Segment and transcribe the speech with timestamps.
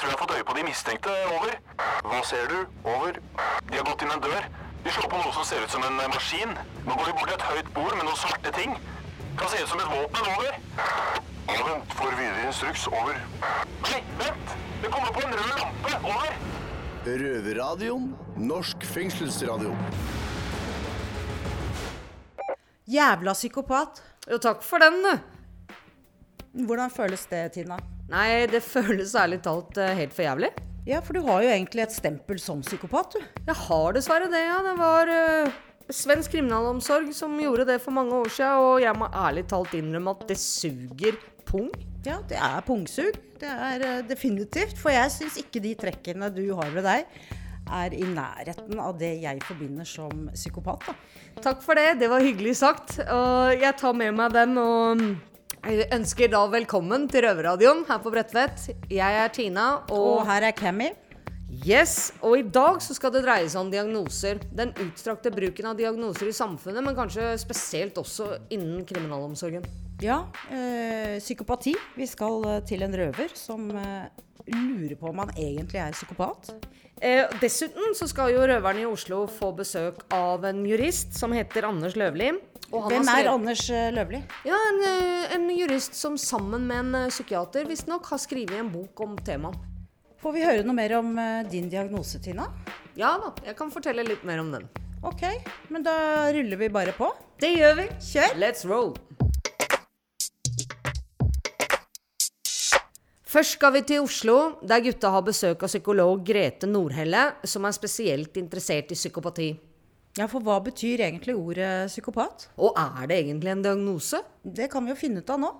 [0.00, 1.12] tror jeg har fått øye på de mistenkte.
[1.36, 1.56] Over.
[2.08, 2.58] Hva ser du?
[2.88, 3.18] Over.
[3.68, 4.46] De har gått inn en dør.
[4.84, 6.54] De slår på noe som ser ut som en eh, maskin.
[6.86, 8.72] Nå går de bort til et høyt bord med noen svarte ting.
[9.36, 10.30] Kan se ut som et våpen.
[10.32, 10.56] Over.
[11.50, 11.92] Ja, vent.
[11.98, 12.86] Får videre instruks.
[12.88, 13.20] Over.
[13.90, 14.56] Nei, vent!
[14.80, 15.94] Det kommer på en rød lampe.
[16.14, 16.32] Over.
[17.04, 18.10] Røverradioen.
[18.40, 19.76] Norsk fengselsradio.
[22.88, 24.00] Jævla psykopat.
[24.30, 26.64] Jo, takk for den, du.
[26.64, 27.76] Hvordan føles det, Tina?
[28.10, 30.50] Nei, det føles ærlig talt eh, helt for jævlig.
[30.88, 33.42] Ja, for du har jo egentlig et stempel som psykopat, du.
[33.46, 34.56] Jeg har dessverre det, ja.
[34.64, 35.58] Det var uh,
[35.94, 40.16] svensk kriminalomsorg som gjorde det for mange år siden, og jeg må ærlig talt innrømme
[40.16, 41.68] at det suger pung.
[42.06, 43.20] Ja, det er pungsug.
[43.38, 44.74] Det er uh, definitivt.
[44.80, 47.22] For jeg syns ikke de trekkene du har ved deg,
[47.70, 50.88] er i nærheten av det jeg forbinder som psykopat.
[50.88, 50.98] da.
[51.44, 52.98] Takk for det, det var hyggelig sagt.
[53.04, 55.04] Og jeg tar med meg den og
[55.68, 58.70] jeg ønsker da velkommen til Røverradioen her på Bredtvet.
[58.88, 60.88] Jeg er Tina, Og og her er Cammy.
[61.66, 64.40] Yes, og i dag så skal det dreie seg om diagnoser.
[64.56, 69.66] Den utstrakte bruken av diagnoser i samfunnet, men kanskje spesielt også innen kriminalomsorgen.
[70.00, 71.74] Ja, øh, psykopati.
[71.98, 74.06] Vi skal eh, til en røver som eh,
[74.54, 76.52] lurer på om han egentlig er psykopat.
[77.00, 81.68] Eh, dessuten så skal jo røverne i Oslo få besøk av en jurist som heter
[81.68, 82.34] Anders Løvli.
[82.70, 84.20] Hvem er Anders eh, Løvli?
[84.46, 88.70] Ja, en, eh, en jurist som sammen med en eh, psykiater visstnok har skrevet en
[88.70, 89.58] bok om temaet.
[90.20, 91.14] Får vi høre noe mer om
[91.48, 92.44] din diagnose, Tina?
[92.92, 94.68] Ja da, jeg kan fortelle litt mer om den.
[95.00, 95.24] Ok,
[95.72, 97.08] men da ruller vi bare på.
[97.40, 97.86] Det gjør vi.
[98.12, 98.36] Kjør!
[98.36, 98.92] Let's roll.
[103.30, 107.76] Først skal vi til Oslo, der gutta har besøk av psykolog Grete Nordhelle, som er
[107.76, 109.46] spesielt interessert i psykopati.
[110.18, 112.48] Ja, for hva betyr egentlig ordet psykopat?
[112.58, 114.24] Og er det egentlig en diagnose?
[114.42, 115.52] Det kan vi jo finne ut av nå.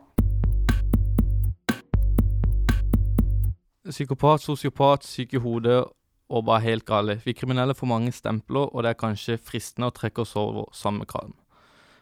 [3.86, 5.84] Psykopat, sosiopat, syk i hodet
[6.26, 7.20] og bare helt gale.
[7.22, 11.06] Vi kriminelle får mange stempler, og det er kanskje fristende å trekke oss over samme
[11.06, 11.38] kram.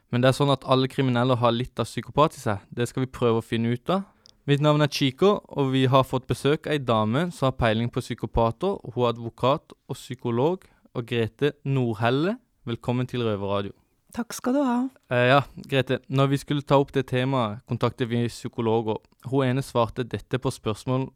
[0.09, 2.71] Men det er sånn at alle kriminelle har litt av psykopat i seg.
[2.73, 4.15] Det skal vi prøve å finne ut av.
[4.49, 7.91] Mitt navn er Chico, og vi har fått besøk av ei dame som har peiling
[7.93, 8.79] på psykopater.
[8.95, 10.65] Hun er advokat og psykolog,
[10.97, 12.39] og Grete Nordhelle.
[12.65, 13.75] Velkommen til Røverradio.
[14.17, 14.79] Takk skal du ha.
[15.13, 16.01] Eh, ja, Grete.
[16.09, 19.03] Når vi skulle ta opp det temaet, kontaktet vi psykologer.
[19.29, 21.11] Hun ene svarte dette på spørsmål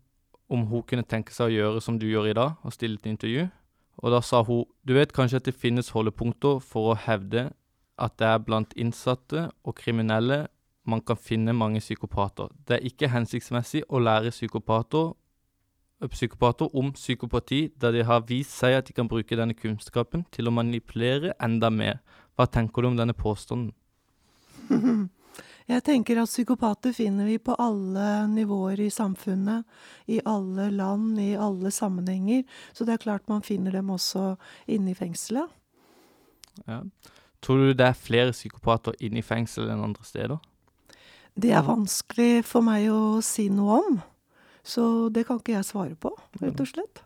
[0.53, 3.13] om hun kunne tenke seg å gjøre som du gjør i dag, og stille et
[3.15, 3.49] intervju.
[4.05, 7.49] Og da sa hun du vet kanskje at det finnes holdepunkter for å hevde
[7.97, 10.51] at det er blant innsatte og kriminelle
[10.85, 12.51] man kan finne mange psykopater.
[12.67, 15.13] Det er ikke hensiktsmessig å lære psykopater,
[16.11, 20.51] psykopater om psykopati, da de har vist seg at de kan bruke denne kunnskapen til
[20.51, 22.01] å manipulere enda mer.
[22.35, 23.73] Hva tenker du om denne påstanden?
[25.71, 29.63] Jeg tenker at psykopater finner vi på alle nivåer i samfunnet,
[30.11, 32.43] i alle land, i alle sammenhenger.
[32.75, 34.35] Så det er klart man finner dem også
[34.67, 35.47] inne i fengselet.
[36.67, 36.83] Ja.
[37.43, 40.43] Tror du det er flere psykopater inne i fengsel enn andre steder?
[41.35, 44.03] Det er vanskelig for meg å si noe om.
[44.63, 46.13] Så det kan ikke jeg svare på,
[46.43, 47.03] rett og slett.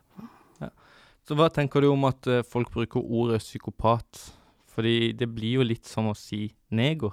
[1.27, 4.21] Så hva tenker du om at eh, folk bruker ordet psykopat?
[4.71, 7.11] Fordi det blir jo litt som å si neger.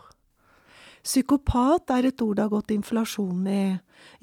[1.04, 3.64] Psykopat er et ord det har gått inflasjon i.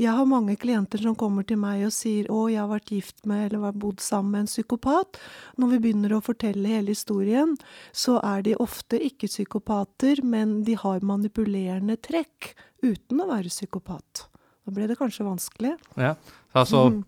[0.02, 3.26] Jeg har mange klienter som kommer til meg og sier 'Å, jeg har vært gift
[3.26, 5.20] med eller har bodd sammen med en psykopat'.
[5.58, 7.56] Når vi begynner å fortelle hele historien,
[7.94, 14.28] så er de ofte ikke psykopater, men de har manipulerende trekk uten å være psykopat.
[14.66, 15.78] Da ble det kanskje vanskelig.
[15.98, 16.16] Ja.
[16.54, 17.06] Altså, mm.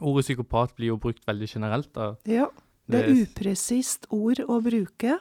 [0.00, 1.92] ordet psykopat blir jo brukt veldig generelt.
[1.94, 2.16] da.
[2.26, 2.48] Ja.
[2.88, 5.18] Det er upresist ord å bruke.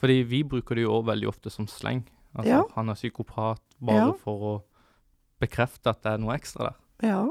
[0.00, 2.04] Fordi vi bruker det jo også veldig ofte som sleng.
[2.36, 2.62] Altså, Ja.
[2.74, 4.12] han er psykopat bare Ja.
[4.12, 4.62] for å
[5.40, 6.76] bekrefte at det er noe ekstra der.
[7.08, 7.28] Ja.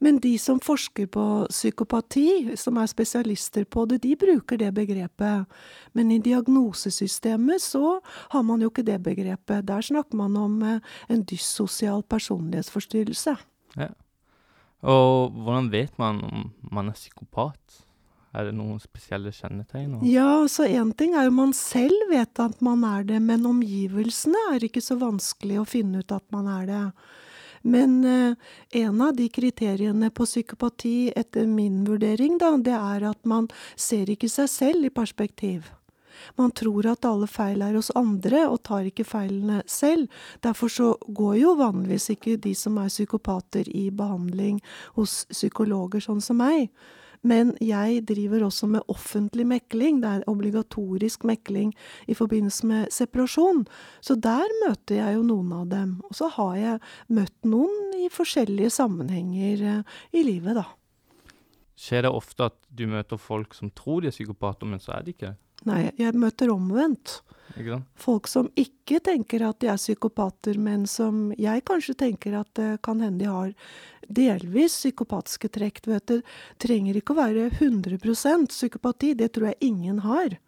[0.00, 5.46] Men de som forsker på psykopati, som er spesialister på det, de bruker det begrepet.
[5.94, 8.00] Men i diagnosesystemet så
[8.30, 9.64] har man jo ikke det begrepet.
[9.66, 13.36] Der snakker man om eh, en dyssosial personlighetsforstyrrelse.
[13.76, 13.88] Ja.
[14.82, 17.84] Og hvordan vet man om man er psykopat?
[18.32, 19.96] Er det noen spesielle kjennetegn?
[19.96, 23.42] og- Ja, så én ting er jo man selv vet at man er det, men
[23.44, 26.92] omgivelsene er ikke så vanskelig å finne ut at man er det.
[27.62, 28.34] Men eh,
[28.72, 34.06] en av de kriteriene på psykopati, etter min vurdering, da, det er at man ser
[34.06, 35.64] ikke seg selv i perspektiv.
[36.38, 40.08] Man tror at alle feil er hos andre, og tar ikke feilene selv.
[40.44, 44.60] Derfor så går jo vanligvis ikke de som er psykopater i behandling
[44.96, 46.68] hos psykologer, sånn som meg.
[47.26, 50.00] Men jeg driver også med offentlig mekling.
[50.00, 51.74] Det er obligatorisk mekling
[52.08, 53.66] i forbindelse med separasjon.
[54.00, 55.98] Så der møter jeg jo noen av dem.
[56.08, 56.80] Og så har jeg
[57.12, 60.64] møtt noen i forskjellige sammenhenger eh, i livet, da.
[61.80, 65.04] Skjer det ofte at du møter folk som tror de er psykopater, men så er
[65.04, 65.34] de ikke?
[65.68, 67.20] Nei, jeg møter omvendt.
[67.98, 72.70] Folk som ikke tenker at de er psykopater, men som jeg kanskje tenker at det
[72.86, 73.50] kan hende de har
[74.10, 75.82] delvis psykopatiske trekk.
[75.84, 76.20] Du vet, det
[76.62, 77.98] trenger ikke å være 100
[78.50, 80.38] psykopati, det tror jeg ingen har.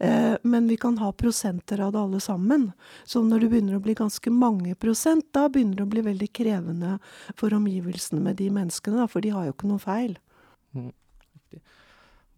[0.00, 2.72] Eh, men vi kan ha prosenter av det alle sammen.
[3.04, 6.30] Så når det begynner å bli ganske mange prosent, da begynner det å bli veldig
[6.32, 6.96] krevende
[7.36, 10.16] for omgivelsene med de menneskene, da, for de har jo ikke noe feil.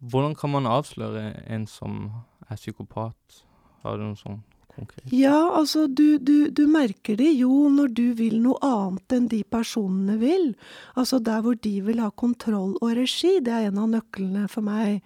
[0.03, 2.11] Hvordan kan man avsløre en som
[2.49, 3.43] er psykopat?
[3.83, 4.41] Har du noe sånn
[4.75, 5.05] konkret?
[5.13, 9.41] Ja, altså du, du, du merker det jo når du vil noe annet enn de
[9.43, 10.53] personene vil.
[10.99, 14.65] Altså der hvor de vil ha kontroll og regi, det er en av nøklene for
[14.65, 15.01] meg.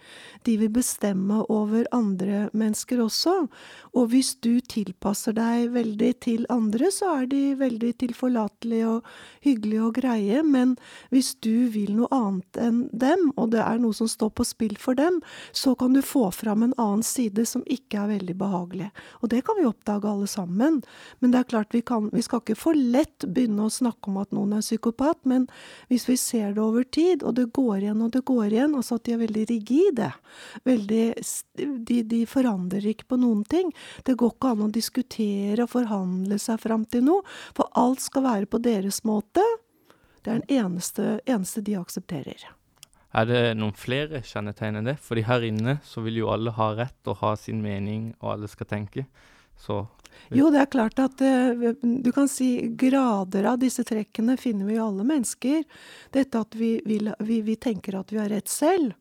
[0.47, 3.35] De vil bestemme over andre mennesker også.
[3.97, 9.11] Og hvis du tilpasser deg veldig til andre, så er de veldig tilforlatelige og
[9.45, 10.43] hyggelige og greie.
[10.45, 10.75] Men
[11.13, 14.77] hvis du vil noe annet enn dem, og det er noe som står på spill
[14.81, 15.19] for dem,
[15.51, 18.91] så kan du få fram en annen side som ikke er veldig behagelig.
[19.21, 20.79] Og det kan vi oppdage alle sammen.
[21.19, 24.19] Men det er klart vi, kan, vi skal ikke for lett begynne å snakke om
[24.21, 25.47] at noen er psykopat, men
[25.91, 28.97] hvis vi ser det over tid, og det går igjen og det går igjen, altså
[28.97, 30.11] at de er veldig rigide,
[30.67, 31.05] veldig,
[31.89, 33.73] de, de forandrer ikke på noen ting,
[34.07, 37.25] det går ikke an å diskutere og forhandle seg fram til noe,
[37.57, 39.43] for alt skal være på deres måte.
[40.21, 42.47] Det er den eneste, eneste de aksepterer.
[43.15, 44.97] Er det noen flere kjennetegn enn det?
[45.01, 48.49] Fordi her inne så vil jo alle ha rett og ha sin mening, og alle
[48.51, 49.07] skal tenke.
[49.59, 49.85] Så
[50.33, 54.75] Jo, det er klart at eh, du kan si grader av disse trekkene finner vi
[54.75, 55.63] i alle mennesker.
[56.15, 58.95] Dette at vi, vi, vi, vi tenker at vi har rett selv.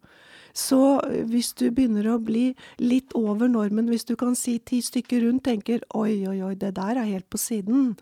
[0.56, 2.46] Så eh, hvis du begynner å bli
[2.80, 6.74] litt over normen, hvis du kan si ti stykker rundt tenker oi, oi, oi, det
[6.78, 7.94] der er helt på siden.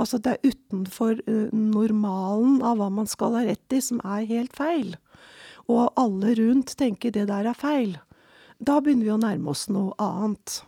[0.00, 4.28] Altså det er utenfor eh, normalen av hva man skal ha rett i, som er
[4.30, 4.96] helt feil.
[5.68, 7.98] Og alle rundt tenker det der er feil.
[8.58, 10.62] Da begynner vi å nærme oss noe annet.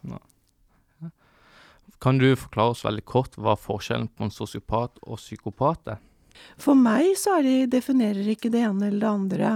[2.00, 5.99] Kan du forklare oss veldig kort hva forskjellen på en sosiopat og psykopat er?
[6.61, 9.52] For meg så de, definerer ikke det ene eller det andre.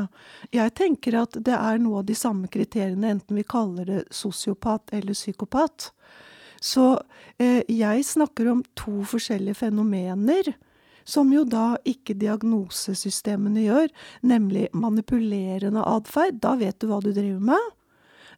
[0.53, 4.93] Jeg tenker at det er noe av de samme kriteriene, enten vi kaller det sosiopat
[4.97, 5.91] eller psykopat.
[6.61, 6.95] Så
[7.39, 10.55] eh, jeg snakker om to forskjellige fenomener,
[11.05, 13.91] som jo da ikke diagnosesystemene gjør,
[14.25, 16.41] nemlig manipulerende atferd.
[16.41, 17.73] Da vet du hva du driver med.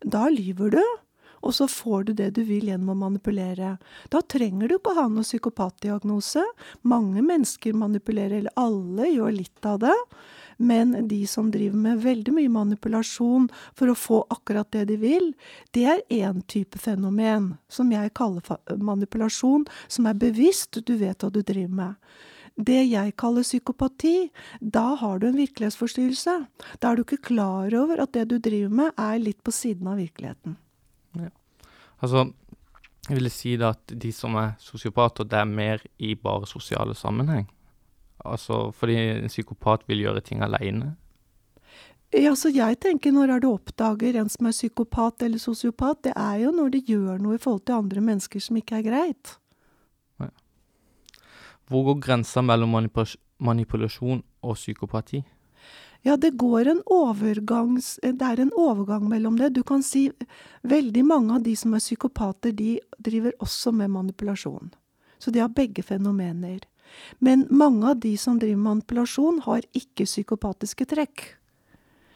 [0.03, 0.83] Da lyver du.
[1.47, 3.77] Og så får du det du vil gjennom å manipulere.
[4.11, 6.43] Da trenger du ikke å ha noen psykopatdiagnose.
[6.83, 9.95] Mange mennesker manipulerer, eller alle gjør litt av det.
[10.57, 15.33] Men de som driver med veldig mye manipulasjon for å få akkurat det de vil,
[15.77, 18.43] det er én type fenomen, som jeg kaller
[18.81, 21.95] manipulasjon, som er bevisst, du vet hva du driver med.
[22.57, 26.39] Det jeg kaller psykopati, da har du en virkelighetsforstyrrelse.
[26.81, 29.93] Da er du ikke klar over at det du driver med, er litt på siden
[29.93, 30.57] av virkeligheten.
[32.03, 32.27] Altså,
[33.09, 36.95] jeg vil si da at de som er sosiopater, det er mer i bare sosiale
[36.95, 37.47] sammenheng.
[38.25, 40.97] Altså, fordi en psykopat vil gjøre ting aleine.
[42.15, 46.13] Ja, så jeg tenker når er det oppdager en som er psykopat eller sosiopat, det
[46.17, 49.35] er jo når de gjør noe i forhold til andre mennesker som ikke er greit.
[51.67, 52.77] Hvor går grensa mellom
[53.43, 55.25] manipulasjon og psykopati?
[56.03, 57.99] Ja, det går en overgangs...
[58.03, 59.55] Det er en overgang mellom det.
[59.57, 60.09] Du kan si
[60.63, 64.73] veldig mange av de som er psykopater, de driver også med manipulasjon.
[65.19, 66.61] Så de har begge fenomener.
[67.19, 71.27] Men mange av de som driver med manipulasjon, har ikke psykopatiske trekk.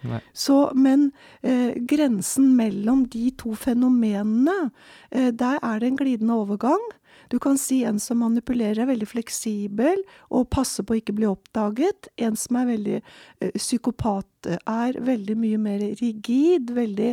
[0.06, 0.20] Nei.
[0.32, 1.10] Så, men
[1.42, 4.70] eh, grensen mellom de to fenomenene,
[5.10, 6.80] eh, der er det en glidende overgang.
[7.30, 10.02] Du kan si en som manipulerer er veldig fleksibel
[10.34, 12.10] og passer på å ikke bli oppdaget.
[12.18, 17.12] En som er veldig ø, psykopat er veldig mye mer rigid, veldig,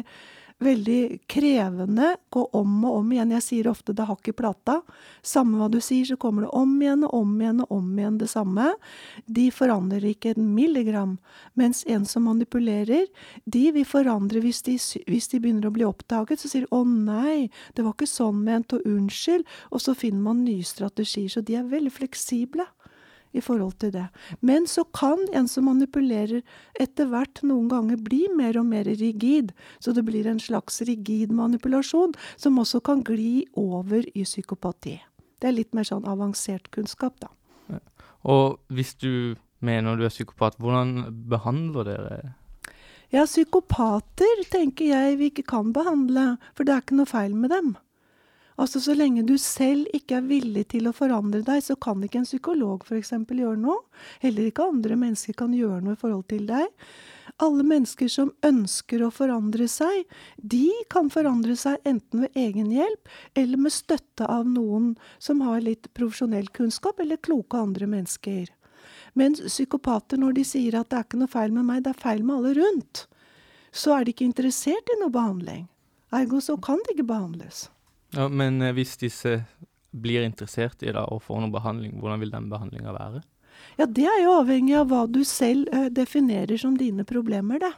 [0.59, 2.15] veldig krevende.
[2.29, 3.33] Gå om og om igjen.
[3.37, 4.79] Jeg sier ofte det hakk i plata.
[5.25, 8.17] Samme hva du sier, så kommer det om igjen og om igjen og om igjen
[8.21, 8.71] det samme.
[9.25, 11.17] De forandrer ikke en milligram.
[11.59, 13.05] Mens en som manipulerer,
[13.45, 16.41] de vil forandre hvis de, hvis de begynner å bli oppdaget.
[16.41, 19.45] Så sier de 'å nei, det var ikke sånn ment', og 'unnskyld'.
[19.71, 21.29] Og så finner man nye strategier.
[21.29, 22.65] Så de er veldig fleksible
[23.37, 24.07] i forhold til det.
[24.41, 26.41] Men så kan en som manipulerer
[26.79, 29.53] etter hvert noen ganger bli mer og mer rigid.
[29.79, 34.97] Så det blir en slags rigid manipulasjon som også kan gli over i psykopati.
[35.37, 37.29] Det er litt mer sånn avansert kunnskap, da.
[38.27, 42.19] Og hvis du mener du er psykopat, hvordan behandler dere
[43.13, 47.53] Ja, psykopater tenker jeg vi ikke kan behandle, for det er ikke noe feil med
[47.53, 47.77] dem.
[48.57, 52.23] Altså Så lenge du selv ikke er villig til å forandre deg, så kan ikke
[52.23, 53.13] en psykolog f.eks.
[53.13, 53.83] gjøre noe.
[54.23, 56.65] Heller ikke andre mennesker kan gjøre noe i forhold til deg.
[57.37, 60.07] Alle mennesker som ønsker å forandre seg,
[60.41, 65.61] de kan forandre seg enten ved egen hjelp eller med støtte av noen som har
[65.61, 68.49] litt profesjonell kunnskap, eller kloke andre mennesker.
[69.13, 72.01] Men psykopater, når de sier at det er ikke noe feil med meg, det er
[72.01, 73.05] feil med alle rundt,
[73.69, 75.67] så er de ikke interessert i noe behandling.
[76.17, 77.67] Ergo så kan de ikke behandles.
[78.15, 79.41] Ja, Men eh, hvis disse
[79.91, 83.23] blir interessert i det og får noe behandling, hvordan vil den behandlinga være?
[83.79, 87.73] Ja, det er jo avhengig av hva du selv uh, definerer som dine problemer, det.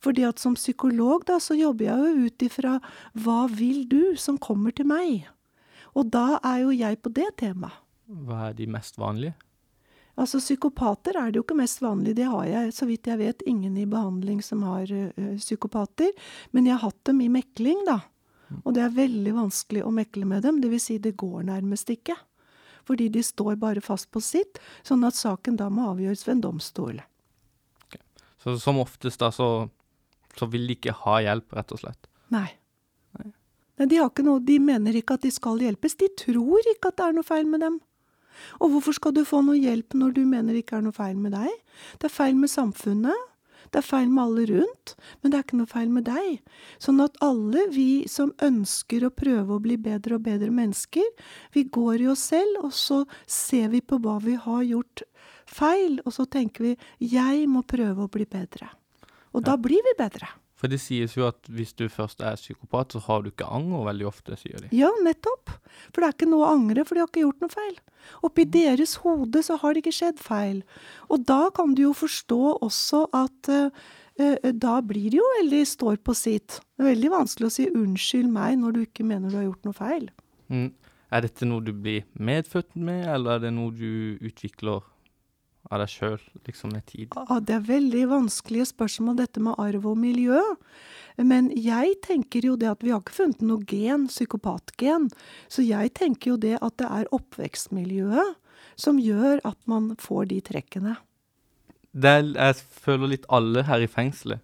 [0.00, 2.76] Fordi at som psykolog, da, så jobber jeg jo ut ifra
[3.24, 5.26] hva vil du som kommer til meg?
[5.96, 7.82] Og da er jo jeg på det temaet.
[8.06, 9.34] Hva er de mest vanlige?
[10.16, 12.14] Altså Psykopater er det jo ikke mest vanlig.
[12.16, 16.14] Det har jeg, så vidt jeg vet, ingen i behandling som har ø, psykopater.
[16.56, 17.98] Men jeg har hatt dem i mekling, da.
[18.62, 20.60] Og det er veldig vanskelig å mekle med dem.
[20.62, 20.88] Dvs.
[20.88, 22.16] Si det går nærmest ikke.
[22.86, 26.44] Fordi de står bare fast på sitt, sånn at saken da må avgjøres ved en
[26.44, 27.00] domstol.
[27.88, 28.02] Okay.
[28.42, 29.66] Så som oftest da, så,
[30.38, 32.06] så, vil de ikke ha hjelp, rett og slett?
[32.34, 32.46] Nei.
[33.18, 33.32] Nei.
[33.80, 33.98] Nei de,
[34.28, 35.98] noe, de mener ikke at de skal hjelpes.
[35.98, 37.80] De tror ikke at det er noe feil med dem.
[38.60, 41.18] Og hvorfor skal du få noe hjelp når du mener det ikke er noe feil
[41.18, 41.50] med deg?
[41.98, 43.32] Det er feil med samfunnet.
[43.70, 46.40] Det er feil med alle rundt, men det er ikke noe feil med deg.
[46.82, 51.06] Sånn at alle vi som ønsker å prøve å bli bedre og bedre mennesker,
[51.54, 55.04] vi går i oss selv, og så ser vi på hva vi har gjort
[55.46, 58.70] feil, og så tenker vi 'jeg må prøve å bli bedre'.
[59.34, 59.52] Og ja.
[59.52, 60.28] da blir vi bedre.
[60.56, 63.84] For det sies jo at hvis du først er psykopat, så har du ikke anger
[63.90, 64.70] veldig ofte, sier de.
[64.72, 65.52] Ja, nettopp.
[65.90, 67.76] For det er ikke noe å angre, for de har ikke gjort noe feil.
[68.24, 70.62] Oppi deres hode så har det ikke skjedd feil.
[71.12, 73.84] Og da kan du jo forstå også at uh,
[74.22, 76.60] uh, da blir det jo veldig står på sitt.
[76.72, 79.68] Det er veldig vanskelig å si 'unnskyld meg' når du ikke mener du har gjort
[79.68, 80.10] noe feil.
[80.48, 80.70] Mm.
[81.12, 84.82] Er dette noe du blir medfødt med, eller er det noe du utvikler
[85.70, 87.16] av deg sjøl, liksom, med tid?
[87.16, 90.40] Ja, det er veldig vanskelige spørsmål, dette med arv og miljø.
[91.16, 95.08] Men jeg tenker jo det at vi har ikke funnet noe gen, psykopatgen.
[95.48, 98.36] Så jeg tenker jo det at det er oppvekstmiljøet
[98.76, 100.96] som gjør at man får de trekkene.
[101.96, 104.42] Det er, jeg føler litt alle her i fengselet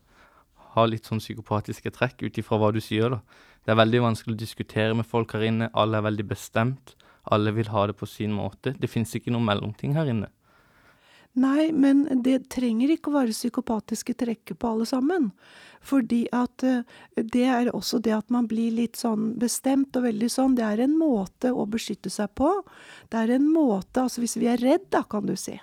[0.72, 3.48] har litt sånn psykopatiske trekk, ut ifra hva du sier, da.
[3.62, 5.68] Det er veldig vanskelig å diskutere med folk her inne.
[5.78, 6.94] Alle er veldig bestemt.
[7.30, 8.72] Alle vil ha det på sin måte.
[8.74, 10.32] Det fins ikke noen mellomting her inne.
[11.32, 15.30] Nei, men det trenger ikke å være psykopatiske trekker på alle sammen.
[15.82, 16.84] Fordi at eh,
[17.16, 20.56] det er også det at man blir litt sånn bestemt og veldig sånn.
[20.58, 22.52] Det er en måte å beskytte seg på.
[23.08, 25.56] Det er en måte Altså hvis vi er redd, da, kan du si.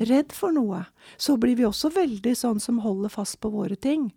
[0.00, 0.86] Redd for noe.
[1.20, 4.10] Så blir vi også veldig sånn som holder fast på våre ting.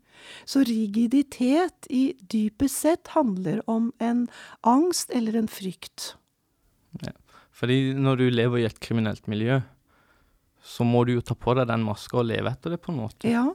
[0.47, 4.25] Så rigiditet i dypest sett handler om en
[4.67, 6.13] angst eller en frykt.
[7.03, 7.13] Ja.
[7.55, 9.59] Fordi når du lever i et kriminelt miljø,
[10.63, 13.01] så må du jo ta på deg den maska og leve etter det på en
[13.05, 13.29] måte.
[13.29, 13.47] Ja.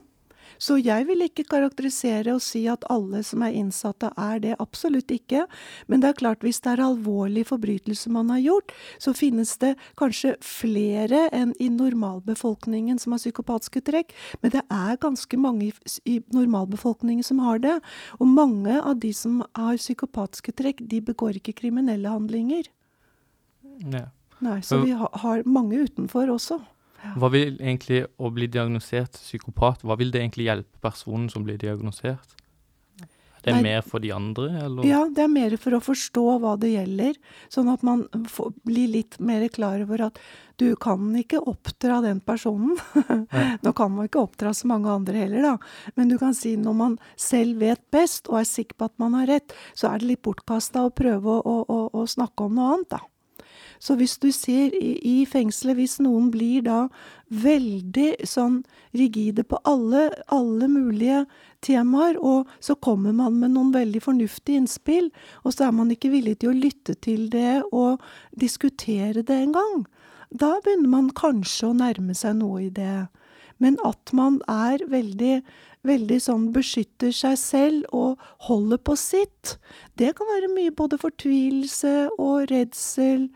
[0.61, 4.53] Så jeg vil ikke karakterisere og si at alle som er innsatte er det.
[4.61, 5.45] Absolutt ikke.
[5.91, 9.73] Men det er klart, hvis det er alvorlige forbrytelser man har gjort, så finnes det
[9.99, 14.15] kanskje flere enn i normalbefolkningen som har psykopatiske trekk.
[14.41, 15.73] Men det er ganske mange
[16.07, 17.77] i normalbefolkningen som har det.
[18.19, 22.71] Og mange av de som har psykopatiske trekk, de begår ikke kriminelle handlinger.
[23.91, 24.07] Ja.
[24.43, 26.59] Nei, så vi har mange utenfor også.
[27.19, 31.59] Hva vil egentlig å bli diagnosert psykopat, hva vil det egentlig hjelpe personen som blir
[31.61, 32.35] diagnosert?
[33.45, 34.85] Det er mer for de andre, eller?
[34.89, 37.13] Ja, det er mer for å forstå hva det gjelder.
[37.53, 40.17] Sånn at man får, blir litt mer klar over at
[40.57, 42.73] du kan ikke oppdra den personen.
[43.65, 45.91] Nå kan man ikke oppdra så mange andre heller, da.
[45.99, 49.19] Men du kan si når man selv vet best og er sikker på at man
[49.19, 52.73] har rett, så er det litt bortkasta å prøve å, å, å snakke om noe
[52.73, 53.03] annet, da.
[53.79, 56.85] Så hvis du ser i, i fengselet, hvis noen blir da
[57.29, 58.61] veldig sånn
[58.95, 61.25] rigide på alle, alle mulige
[61.65, 65.09] temaer, og så kommer man med noen veldig fornuftige innspill,
[65.43, 68.03] og så er man ikke villig til å lytte til det og
[68.37, 69.85] diskutere det engang,
[70.29, 73.07] da begynner man kanskje å nærme seg noe i det.
[73.61, 75.39] Men at man er veldig,
[75.87, 79.55] veldig sånn beskytter seg selv og holder på sitt,
[79.95, 83.29] det kan være mye både fortvilelse og redsel,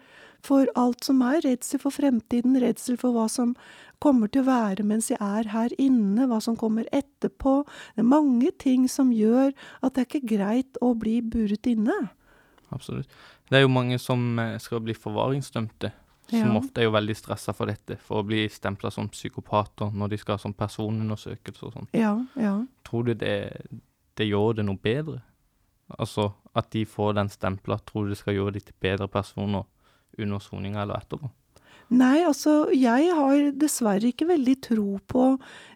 [0.50, 1.40] for alt som er.
[1.46, 3.54] Redsel for fremtiden, redsel for hva som
[4.04, 7.60] kommer til å være mens jeg er her inne, hva som kommer etterpå.
[7.96, 9.54] Det er mange ting som gjør
[9.84, 11.98] at det er ikke greit å bli buret inne.
[12.74, 13.10] Absolutt.
[13.50, 15.90] Det er jo mange som eh, skal bli forvaringsdømte,
[16.30, 16.58] som Ja.
[16.60, 20.20] ofte er jo veldig stressa for dette, for å bli stempla som psykopater når de
[20.22, 21.88] skal ha sånn personundersøkelse og sånn.
[21.98, 22.52] Ja, ja.
[22.86, 23.34] Tror du det,
[24.16, 25.24] det gjør det noe bedre?
[25.98, 29.66] Altså at de får den stempla, tror du det skal gjøre de til bedre personer
[30.18, 31.30] under soninga eller etterpå?
[31.90, 35.24] Nei, altså, jeg har dessverre ikke veldig tro på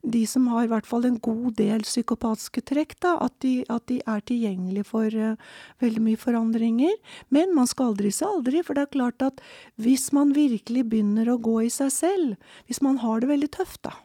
[0.06, 3.16] de som har i hvert fall en god del psykopatiske trekk, da.
[3.26, 5.34] At de, at de er tilgjengelige for uh,
[5.82, 6.94] veldig mye forandringer.
[7.34, 9.42] Men man skal aldri si aldri, for det er klart at
[9.82, 13.82] hvis man virkelig begynner å gå i seg selv, hvis man har det veldig tøft,
[13.90, 13.98] da,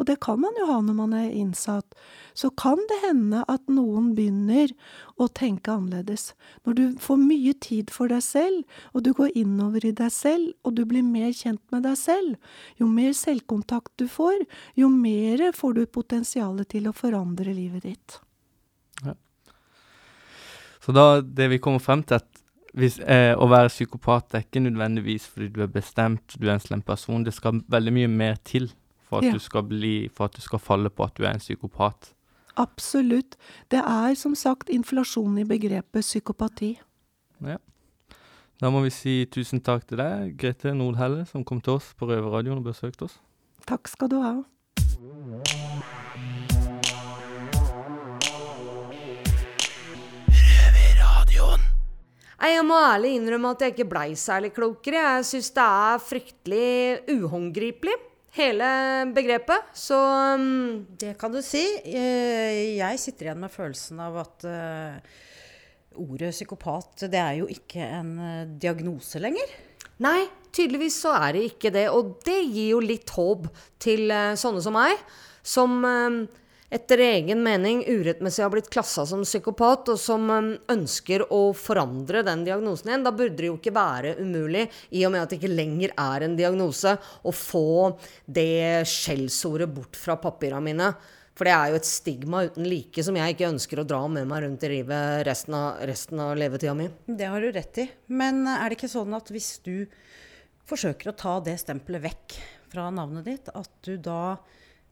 [0.00, 1.84] og det kan man jo ha når man er innsatt,
[2.32, 4.72] så kan det hende at noen begynner
[5.20, 6.30] å tenke annerledes.
[6.64, 10.54] Når du får mye tid for deg selv, og du går innover i deg selv,
[10.64, 14.40] og du blir mer kjent med deg selv, jo mer selvkontakt du får,
[14.80, 18.20] jo mer får du potensialet til å forandre livet ditt.
[20.80, 22.40] Så da, det vi kommer frem til, at
[22.72, 26.62] hvis, eh, å være psykopat er ikke nødvendigvis fordi du er bestemt, du er en
[26.62, 27.24] slem person.
[27.26, 28.70] Det skal veldig mye mer til
[29.10, 29.32] for at, Ja.
[29.34, 32.12] du, skal bli, for at du skal falle på at du er en psykopat.
[32.56, 33.36] Absolutt.
[33.70, 36.76] Det er som sagt inflasjon i begrepet psykopati.
[37.42, 37.58] Ja.
[38.60, 42.06] Da må vi si tusen takk til deg, Grete Nordhelle, som kom til oss på
[42.10, 43.18] Røverradioen og besøkte oss.
[43.66, 44.34] Takk skal du ha.
[52.40, 55.00] Jeg må ærlig innrømme at jeg ikke blei særlig klokere.
[55.16, 57.94] Jeg syns det er fryktelig uhåndgripelig,
[58.36, 58.68] hele
[59.14, 59.72] begrepet.
[59.74, 59.98] Så
[60.36, 61.64] um, Det kan du si.
[61.84, 65.18] Eh, Jeg sitter igjen med følelsen av at uh,
[66.00, 69.56] ordet psykopat, det er jo ikke en eh, diagnose lenger.
[70.00, 70.22] Nei,
[70.54, 71.88] tydeligvis så er det ikke det.
[71.92, 73.48] Og det gir jo litt håp
[73.82, 75.02] til uh, sånne som meg,
[75.42, 76.20] som eh,
[76.70, 82.24] etter egen mening urettmessig har blitt klassa som psykopat, og som eh, ønsker å forandre
[82.26, 83.06] den diagnosen igjen.
[83.06, 86.26] Da burde det jo ikke være umulig, i og med at det ikke lenger er
[86.26, 87.96] en diagnose, å få
[88.26, 90.92] det skjellsordet bort fra papirene mine.
[91.40, 94.26] For det er jo et stigma uten like som jeg ikke ønsker å dra med
[94.28, 96.90] meg rundt i livet resten av, resten av levetida mi.
[97.06, 97.86] Det har du rett i.
[98.12, 99.86] Men er det ikke sånn at hvis du
[100.68, 102.36] forsøker å ta det stempelet vekk
[102.70, 104.36] fra navnet ditt, at du da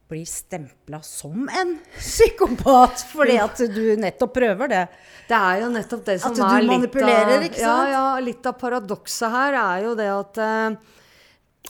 [0.09, 4.85] blir stempla som en psykopat fordi at du nettopp prøver det?
[5.29, 9.59] Det er jo nettopp det som er litt av, Ja, ja, litt av paradokset her
[9.61, 10.95] er jo det at uh,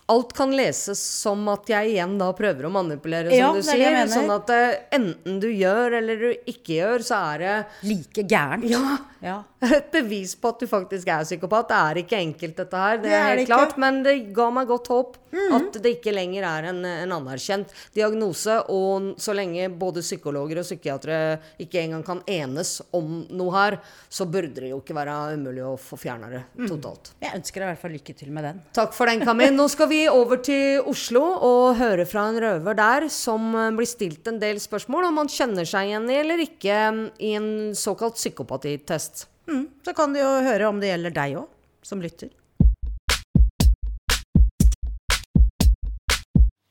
[0.08, 3.66] alt kan leses som at jeg igjen da prøver å manipulere, som Ja, du er
[3.66, 3.98] sier.
[4.12, 7.56] Sånn at uh, enten du gjør eller du ikke gjør, så er det
[7.90, 8.68] Like gærent.
[8.70, 8.96] Ja.
[9.24, 9.40] Ja.
[9.66, 11.68] et bevis på at du faktisk er psykopat.
[11.72, 13.00] Det er ikke enkelt, dette her.
[13.02, 13.76] Det, Det er helt klart.
[13.82, 18.58] Men det ga meg godt håp at det ikke lenger er en, en anerkjent diagnose.
[18.72, 24.26] Og så lenge både psykologer og psykiatere ikke engang kan enes om noe her, så
[24.28, 27.12] burde det jo ikke være umulig å få fjerna det totalt.
[27.22, 28.60] Jeg ønsker deg i hvert fall lykke til med den.
[28.76, 29.56] Takk for den, Kamin.
[29.58, 33.88] Nå skal vi over til Oslo og høre fra en røver der som eh, blir
[33.88, 37.50] stilt en del spørsmål om han kjenner seg igjen i eller ikke mm, i en
[37.78, 39.26] såkalt psykopatitest.
[39.48, 39.64] Mm.
[39.84, 41.48] Så kan du jo høre om det gjelder deg òg,
[41.86, 42.32] som lytter.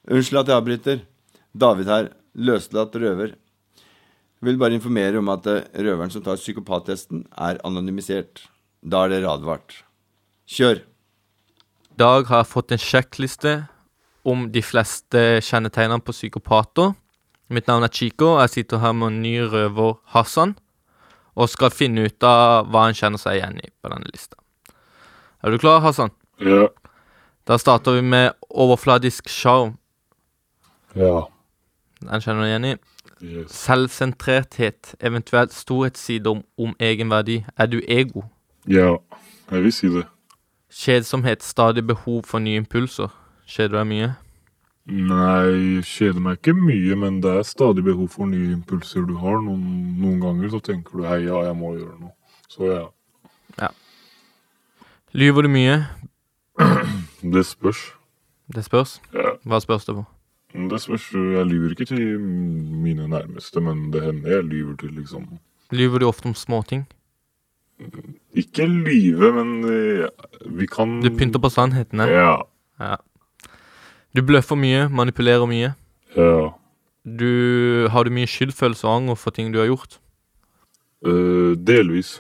[0.08, 1.02] Unnskyld at jeg avbryter.
[1.58, 3.36] David her, løslatt røver.
[4.38, 8.46] Jeg Vil bare informere om at eh, røveren som tar psykopattesten, er anonymisert.
[8.86, 9.82] Da er dere advart.
[10.48, 10.84] Kjør!
[11.98, 13.56] Dag har fått en sjekkliste
[14.28, 16.94] om de fleste kjennetegnene på psykopater.
[17.50, 20.54] Mitt navn er Chico, og jeg sitter her med en ny røver, Hassan,
[21.34, 24.38] og skal finne ut av hva han kjenner seg igjen i på denne lista.
[25.42, 26.14] Er du klar, Hassan?
[26.44, 26.68] Ja.
[27.48, 29.78] Da starter vi med overfladisk sjarm.
[30.98, 31.22] Ja.
[32.02, 32.76] Den kjenner du igjen i.
[33.22, 33.54] Yes.
[33.54, 37.40] Selvsentrerthet, eventuelt storhetssider om, om egenverdi.
[37.58, 38.24] Er du ego?
[38.70, 38.98] Ja,
[39.52, 40.06] jeg vil si det.
[40.74, 43.14] Kjedsomhet, stadig behov for nye impulser.
[43.48, 44.10] Kjeder du deg mye?
[44.88, 49.40] Nei, kjeder meg ikke mye, men det er stadig behov for nye impulser du har.
[49.44, 49.64] Noen,
[50.02, 52.14] noen ganger så tenker du hei, ja, jeg må gjøre noe.
[52.48, 52.86] Så ja,
[55.18, 55.80] Lyver du mye?
[57.34, 57.80] det spørs.
[58.56, 59.00] Det spørs.
[59.16, 60.04] Ja, Hva spørs det på?
[60.72, 61.12] Det spørs.
[61.14, 65.28] Jeg lyver ikke til mine nærmeste, men det hender jeg lyver til liksom
[65.72, 66.86] Lyver du ofte om småting?
[68.34, 69.50] Ikke lyve, men
[70.02, 70.08] ja,
[70.50, 72.08] vi kan Du pynter på sannhetene.
[72.10, 72.38] Ja.
[72.80, 72.96] Ja.
[74.16, 75.74] Du bløffer mye, manipulerer mye.
[76.16, 76.54] Ja.
[77.08, 80.00] Du Har du mye skyldfølelse og anger for ting du har gjort?
[81.06, 82.18] Uh, delvis.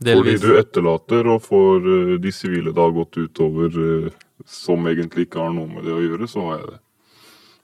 [0.00, 4.08] Fordi du etterlater og får uh, de sivile da gått utover uh,
[4.44, 6.80] som egentlig ikke har noe med det å gjøre, så har jeg det.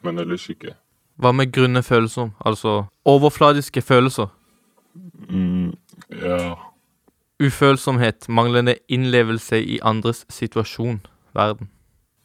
[0.03, 0.75] Men ellers ikke.
[1.23, 2.31] Hva med grunne følelser?
[2.45, 4.27] Altså overfladiske følelser.
[5.29, 5.73] Mm,
[6.23, 6.55] ja.
[7.43, 11.01] Ufølsomhet, manglende innlevelse i andres situasjon,
[11.35, 11.69] verden.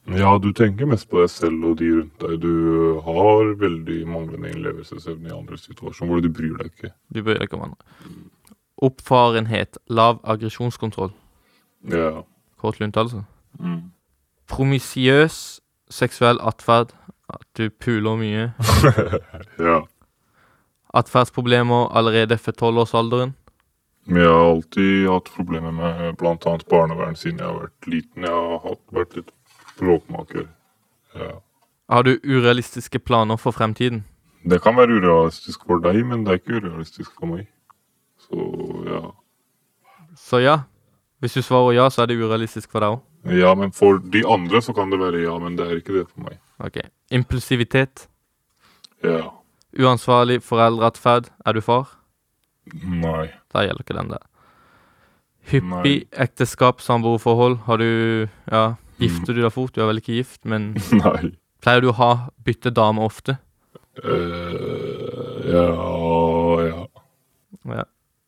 [0.08, 2.42] ja, du tenker mest på deg selv og de rundt deg.
[2.42, 6.92] Du har veldig manglende innlevelsesevne i andres situasjon, hvor du bryr deg ikke.
[7.13, 8.13] Du bryr deg ikke om andre.
[8.78, 11.12] Oppfarenhet, lav aggresjonskontroll.
[11.92, 12.22] Ja.
[12.58, 13.24] Kort lunt, altså.
[13.60, 13.92] Mm.
[14.48, 15.60] Promisiøs
[15.90, 16.94] seksuell atferd.
[17.30, 18.52] At du puler mye.
[19.70, 19.82] ja.
[20.96, 23.36] Atferdsproblemer allerede for tolvårsalderen.
[24.08, 26.54] Men jeg har alltid hatt problemer med bl.a.
[26.72, 28.24] barnevern siden jeg har vært liten.
[28.24, 29.34] Jeg har hatt, vært litt
[29.80, 30.48] bråkmaker.
[31.18, 31.34] Ja.
[31.92, 34.06] Har du urealistiske planer for fremtiden?
[34.48, 37.50] Det kan være urealistisk for deg, men det er ikke urealistisk for meg.
[38.24, 38.48] Så
[38.88, 39.04] ja.
[40.16, 40.58] Så ja.
[41.20, 43.04] Hvis du svarer ja, så er det urealistisk for deg òg.
[43.36, 46.06] Ja, men for de andre så kan det være ja, men det er ikke det
[46.08, 46.40] for meg.
[46.63, 46.80] Ok.
[47.13, 48.08] Impulsivitet.
[49.04, 49.30] Ja.
[49.78, 51.30] Uansvarlig foreldreatferd.
[51.46, 51.91] Er du far?
[52.84, 53.30] Nei.
[53.54, 54.24] Da gjelder ikke den der.
[55.48, 57.60] Hyppig ekteskap, samboerforhold.
[57.67, 59.76] Har du Ja, gifter du deg fort?
[59.76, 61.36] Du er vel ikke gift, men Nei.
[61.63, 62.12] Pleier du å ha
[62.46, 63.38] bytte dame ofte?
[64.04, 65.67] Uh, ja,
[66.67, 66.84] ja.
[67.65, 67.86] Ja.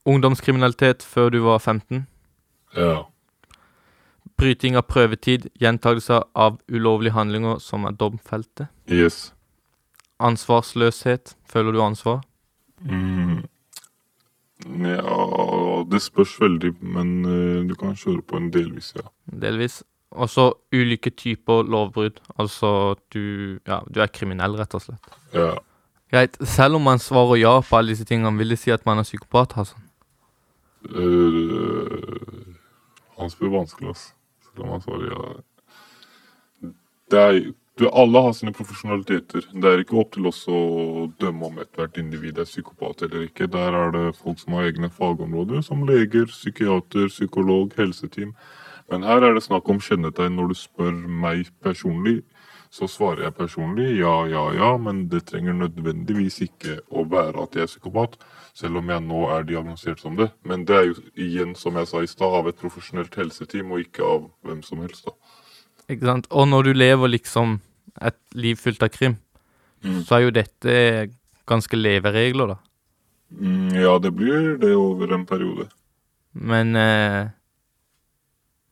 [0.10, 2.08] Ungdomskriminalitet før du var 15?
[2.78, 3.04] Ja.
[4.40, 8.70] Bryting av prøvetid, gjentagelser av ulovlige handlinger som er domfelte.
[8.88, 9.34] Yes.
[10.24, 11.34] Ansvarsløshet.
[11.50, 12.22] Føler du ansvar?
[12.88, 13.42] Mm.
[14.84, 19.04] Ja, det spørs veldig, men uh, du kan kjøre på en delvis, ja.
[19.42, 19.82] Delvis.
[20.12, 22.22] Og så ulike typer lovbrudd.
[22.40, 25.12] Altså du Ja, du er kriminell, rett og slett.
[25.34, 25.52] Ja.
[26.12, 26.40] Greit.
[26.48, 29.04] Selv om man svarer ja på alle disse tingene, vil det si at man er
[29.04, 29.84] psykopat, Hassan?
[30.96, 32.56] Uh,
[33.20, 34.08] han spør vanskelig, ass.
[34.62, 35.42] Om.
[37.10, 37.40] Det er,
[37.80, 39.48] du, alle har sine profesjonaliteter.
[39.54, 43.50] Det er ikke opp til oss å dømme om ethvert individ er psykopat eller ikke.
[43.52, 48.36] Der er det folk som har egne fagområder, som leger, psykiater, psykolog, helseteam.
[48.92, 50.36] Men her er det snakk om kjennetegn.
[50.36, 50.94] Når du spør
[51.24, 52.20] meg personlig,
[52.70, 57.56] så svarer jeg personlig ja, ja, ja, men det trenger nødvendigvis ikke å være at
[57.58, 58.18] jeg er psykopat,
[58.54, 60.30] selv om jeg nå er diagnosert som det.
[60.46, 63.82] Men det er jo igjen, som jeg sa i stad, av et profesjonelt helseteam, og
[63.88, 65.16] ikke av hvem som helst, da.
[65.90, 66.30] Ikke sant?
[66.30, 67.58] Og når du lever liksom
[68.06, 69.18] et liv fylt av krim,
[69.80, 70.02] Mm.
[70.04, 70.74] så er jo dette
[71.48, 72.58] ganske leveregler, da.
[73.32, 75.70] Mm, ja, det blir det over en periode.
[76.34, 77.30] Men eh,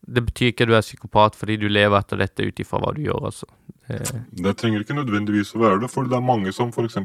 [0.07, 2.93] det betyr ikke at du er psykopat fordi du lever etter dette ut ifra hva
[2.95, 3.47] du gjør, altså.
[3.87, 6.97] Det, Det trenger ikke nødvendigvis å være det, for det er mange som f.eks.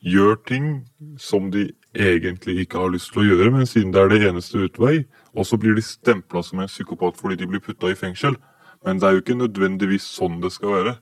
[0.00, 0.70] gjør ting
[1.18, 4.62] som de egentlig ikke har lyst til å gjøre, men siden det er det eneste
[4.66, 8.38] utvei, og så blir de stempla som en psykopat fordi de blir putta i fengsel.
[8.86, 10.94] Men det er jo ikke nødvendigvis sånn det skal være.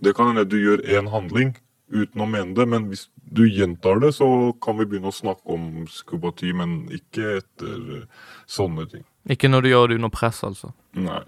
[0.00, 1.56] Det kan hende du gjør én handling
[1.90, 5.56] uten å mene det, men hvis du gjentar det, så kan vi begynne å snakke
[5.56, 9.04] om psykopati, men ikke etter eh, sånne ting.
[9.28, 10.72] Ikke når du gjør det under press, altså.
[10.96, 11.20] Nei.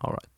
[0.00, 0.30] All right.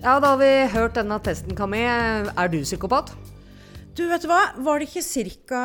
[0.00, 1.82] Ja, da har vi hørt denne testen, Kami.
[1.84, 3.12] Er du psykopat?
[3.92, 4.54] Du, vet du hva?
[4.56, 5.60] Var det ikke ca.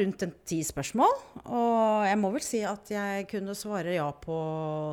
[0.00, 1.14] rundt en ti spørsmål?
[1.46, 4.40] Og jeg må vel si at jeg kunne svare ja på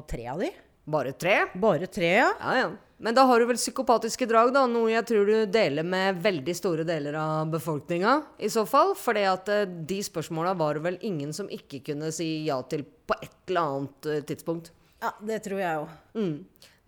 [0.05, 0.51] tre av de.
[0.87, 1.41] Bare tre?
[1.59, 2.29] Bare tre, ja.
[2.39, 2.67] Ja, ja.
[2.97, 4.63] Men da har du vel psykopatiske drag, da?
[4.69, 8.95] Noe jeg tror du deler med veldig store deler av befolkninga, i så fall.
[8.97, 13.35] For de spørsmåla var det vel ingen som ikke kunne si ja til på et
[13.51, 14.71] eller annet eh, tidspunkt.
[15.03, 15.91] Ja, Det tror jeg òg.
[16.17, 16.33] Mm.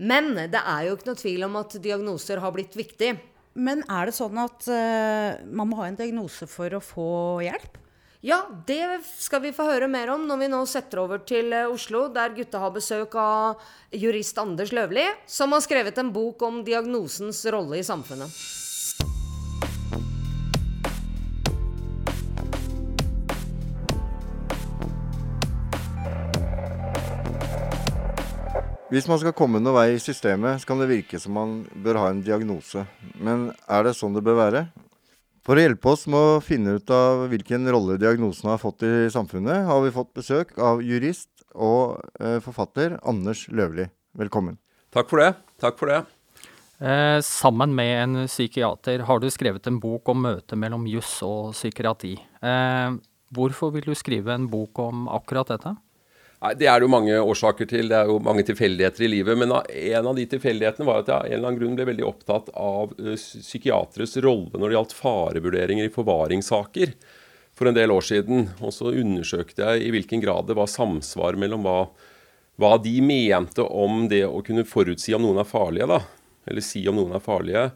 [0.10, 3.12] Men det er jo ikke noe tvil om at diagnoser har blitt viktig.
[3.60, 7.10] Men er det sånn at uh, man må ha en diagnose for å få
[7.44, 7.76] hjelp?
[8.22, 11.70] Ja, det skal vi få høre mer om når vi nå setter over til eh,
[11.72, 13.62] Oslo, der gutta har besøk av
[13.96, 18.28] jurist Anders Løvli, som har skrevet en bok om diagnosens rolle i samfunnet.
[28.92, 32.04] Hvis man skal komme noen vei i systemet, så kan det virke som man bør
[32.04, 32.84] ha en diagnose.
[33.16, 34.68] Men er det sånn det bør være?
[35.46, 39.08] For å hjelpe oss med å finne ut av hvilken rolle diagnosen har fått i
[39.14, 43.88] samfunnet, har vi fått besøk av jurist og eh, forfatter Anders Løvli.
[44.20, 44.60] Velkommen.
[44.94, 45.34] Takk for det.
[45.62, 46.02] Takk for det.
[46.80, 51.54] Eh, sammen med en psykiater har du skrevet en bok om møtet mellom juss og
[51.56, 52.14] psykiatri.
[52.44, 53.00] Eh,
[53.36, 55.76] hvorfor vil du skrive en bok om akkurat dette?
[56.40, 57.90] Nei, Det er det jo mange årsaker til.
[57.92, 59.38] Det er jo mange tilfeldigheter i livet.
[59.38, 62.06] Men en av de tilfeldighetene var at jeg av en eller annen grunn ble veldig
[62.08, 66.94] opptatt av psykiateres rolle når det gjaldt farevurderinger i forvaringssaker
[67.60, 68.48] for en del år siden.
[68.64, 71.80] Og så undersøkte jeg i hvilken grad det var samsvar mellom hva,
[72.56, 76.00] hva de mente om det å kunne forutsi om noen er farlige, da.
[76.48, 77.68] Eller si om noen er farlige.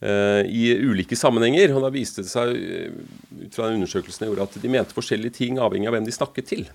[0.00, 1.72] I ulike sammenhenger.
[1.72, 5.38] Og da viste det seg ut fra den undersøkelsen jeg gjorde, at de mente forskjellige
[5.40, 6.68] ting avhengig av hvem de snakket til.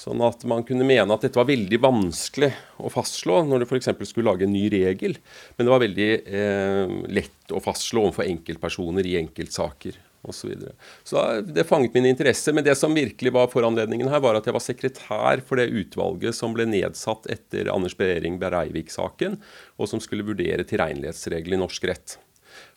[0.00, 2.48] Sånn at man kunne mene at dette var veldig vanskelig
[2.80, 3.90] å fastslå når du f.eks.
[4.08, 5.18] skulle lage en ny regel.
[5.56, 10.40] Men det var veldig eh, lett å fastslå overfor enkeltpersoner i enkeltsaker osv.
[10.40, 10.72] Så, videre.
[11.04, 12.52] så det fanget min interesse.
[12.56, 16.36] Men det som virkelig var foranledningen her, var at jeg var sekretær for det utvalget
[16.36, 19.36] som ble nedsatt etter Anders Behring Bereivik-saken,
[19.76, 22.18] og som skulle vurdere tilregnelighetsregler i norsk rett.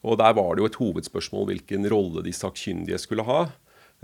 [0.03, 3.43] Og Der var det jo et hovedspørsmål hvilken rolle de sakkyndige skulle ha.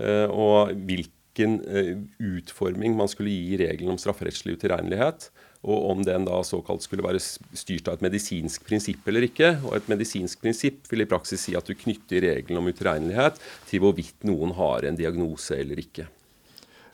[0.00, 5.30] Eh, og hvilken hvilken eh, utforming man skulle gi regelen om strafferettslig utilregnelighet.
[5.60, 9.58] Og om den da såkalt skulle være styrt av et medisinsk prinsipp eller ikke.
[9.64, 13.84] Og et medisinsk prinsipp vil i praksis si at du knytter regelen om utilregnelighet til
[13.84, 16.08] hvorvidt noen har en diagnose eller ikke.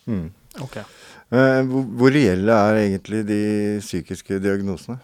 [0.07, 0.31] Mm.
[0.63, 0.83] Okay.
[1.35, 3.43] Eh, hvor reelle er egentlig de
[3.83, 4.99] psykiske diagnosene?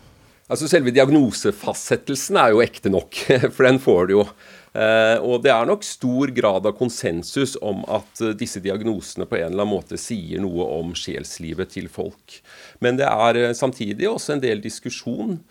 [0.53, 3.15] Altså Selve diagnosefastsettelsen er jo ekte nok,
[3.55, 4.27] for den får du jo.
[4.73, 9.37] Eh, og det er nok stor grad av konsensus om at eh, disse diagnosene på
[9.37, 12.39] en eller annen måte sier noe om sjelslivet til folk.
[12.81, 15.43] Men det er eh, samtidig også en del diskusjon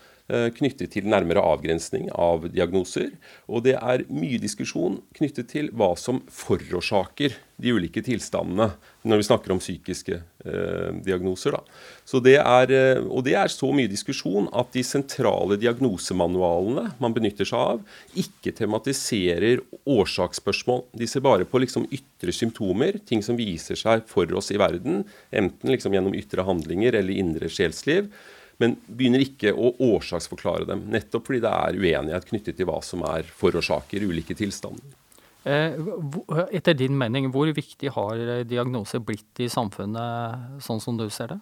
[0.58, 3.12] knyttet til nærmere avgrensning av diagnoser.
[3.52, 8.72] Og det er mye diskusjon knyttet til hva som forårsaker de ulike tilstandene
[9.08, 11.58] når vi snakker om psykiske eh, diagnoser.
[12.26, 17.48] Det er, eh, og det er så mye diskusjon at de sentrale diagnosemanualene man benytter
[17.48, 17.86] seg av,
[18.18, 20.86] ikke tematiserer årsaksspørsmål.
[20.98, 25.04] De ser bare på liksom ytre symptomer, ting som viser seg for oss i verden,
[25.32, 28.12] enten liksom gjennom ytre handlinger eller indre sjelsliv.
[28.62, 33.06] Men begynner ikke å årsaksforklare dem, nettopp fordi det er uenighet knyttet til hva som
[33.10, 34.98] er forårsaker ulike tilstander.
[35.44, 35.74] Eh,
[36.54, 41.34] etter din mening, hvor viktig har eh, diagnoser blitt i samfunnet, sånn som du ser
[41.34, 41.40] det?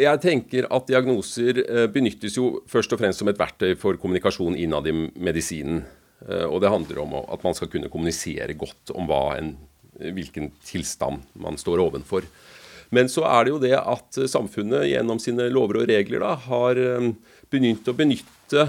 [0.00, 4.58] Jeg tenker at diagnoser eh, benyttes jo først og fremst som et verktøy for kommunikasjon
[4.58, 5.84] innad i medisinen.
[6.20, 9.54] Og det handler om at man skal kunne kommunisere godt om en,
[9.96, 12.26] hvilken tilstand man står ovenfor.
[12.90, 16.80] Men så er det jo det at samfunnet gjennom sine lover og regler da, har
[17.50, 18.68] begynt å benytte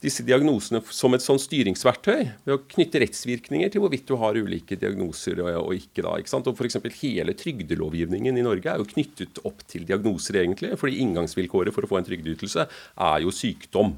[0.00, 4.78] disse diagnosene som et sånn styringsverktøy ved å knytte rettsvirkninger til hvorvidt du har ulike
[4.80, 6.04] diagnoser og, og ikke.
[6.06, 6.48] da, ikke sant?
[6.48, 6.78] Og F.eks.
[7.02, 10.72] hele trygdelovgivningen i Norge er jo knyttet opp til diagnoser, egentlig.
[10.80, 13.92] fordi inngangsvilkåret for å få en trygdeytelse er jo sykdom.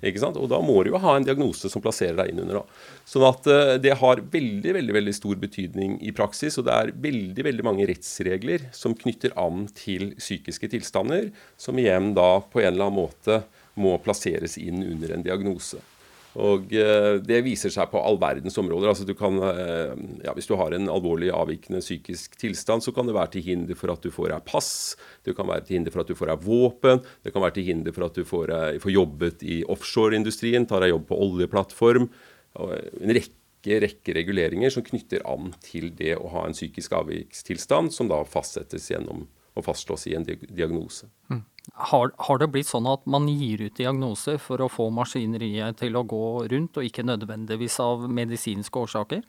[0.00, 0.38] Ikke sant?
[0.40, 2.60] Og da må du jo ha en diagnose som plasserer deg inn under.
[2.60, 2.88] Da.
[3.08, 6.56] Sånn at uh, det har veldig veldig, veldig stor betydning i praksis.
[6.60, 12.14] Og det er veldig veldig mange rettsregler som knytter an til psykiske tilstander, som igjen
[12.16, 13.42] da på en eller annen måte
[13.80, 15.80] må plasseres inn under en diagnose.
[16.38, 18.92] Og eh, Det viser seg på all verdens områder.
[18.92, 19.94] Altså du kan, eh,
[20.26, 23.78] ja, hvis du har en alvorlig avvikende psykisk tilstand, så kan det være til hinder
[23.78, 24.70] for at du får deg pass,
[25.26, 27.66] det kan være til hinder for at du får deg våpen, det kan være til
[27.72, 32.06] hinder for at du får, får jobbet i offshoreindustrien, tar deg jobb på oljeplattform.
[32.60, 38.10] En rekke, rekke reguleringer som knytter an til det å ha en psykisk avvikstilstand, som
[38.10, 39.26] da fastsettes gjennom
[39.60, 41.08] å fastslås i en diagnose.
[41.30, 41.44] Mm.
[41.90, 45.96] Har, har, det blitt sånn at man gir ut diagnoser for å få maskineriet til
[45.96, 49.22] å gå rundt, og ikke nødvendigvis av medisinske årsaker?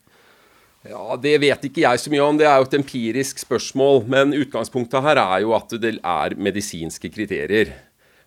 [0.87, 4.01] Ja, Det vet ikke jeg så mye om, det er jo et empirisk spørsmål.
[4.09, 7.75] Men utgangspunktet her er jo at det er medisinske kriterier.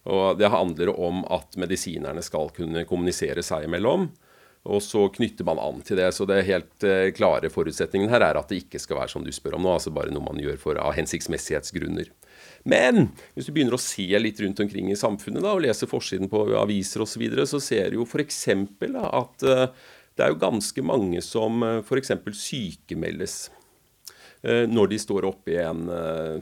[0.05, 4.11] Og det handler om at medisinerne skal kunne kommunisere seg imellom.
[4.65, 6.09] Og så knytter man an til det.
[6.17, 9.33] Så det helt uh, klare forutsetningen her er at det ikke skal være som du
[9.35, 12.09] spør om nå, altså bare noe man gjør for av hensiktsmessighetsgrunner.
[12.69, 16.31] Men hvis du begynner å se litt rundt omkring i samfunnet da, og lese forsiden
[16.33, 18.41] på aviser osv., så, videre, så ser du jo f.eks.
[18.49, 19.67] at uh,
[20.15, 22.17] det er jo ganske mange som uh, f.eks.
[22.41, 23.39] sykemeldes
[24.45, 25.87] når de står oppe i en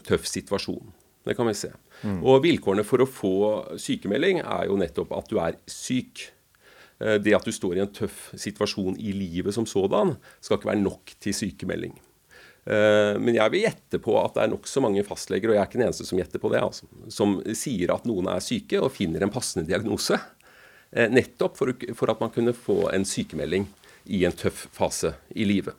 [0.02, 0.88] tøff situasjon.
[1.22, 1.68] Det kan vi se.
[2.02, 2.16] Mm.
[2.26, 3.34] Og vilkårene for å få
[3.78, 6.24] sykemelding er jo nettopp at du er syk.
[7.02, 10.84] Det at du står i en tøff situasjon i livet som sådan, skal ikke være
[10.84, 11.96] nok til sykemelding.
[12.62, 15.70] Eh, men jeg vil gjette på at det er nokså mange fastleger, og jeg er
[15.70, 18.92] ikke den eneste som gjetter på det, altså, som sier at noen er syke og
[18.94, 20.18] finner en passende diagnose.
[20.92, 21.72] Eh, nettopp for,
[22.12, 23.66] at man kunne få en sykemelding
[24.12, 25.74] i en tøff fase i livet.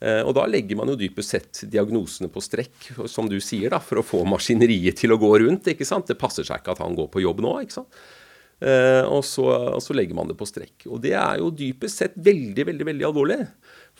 [0.00, 3.80] Eh, og da legger man jo dypest sett diagnosene på strekk, som du sier, da,
[3.80, 5.68] for å få maskineriet til å gå rundt.
[5.72, 6.08] ikke sant?
[6.08, 7.58] Det passer seg ikke at han går på jobb nå.
[7.64, 8.00] ikke sant?
[8.60, 9.44] Og, så,
[9.76, 10.86] og så legger man det på strekk.
[10.88, 13.42] Og det er jo dypest sett veldig, veldig, veldig alvorlig.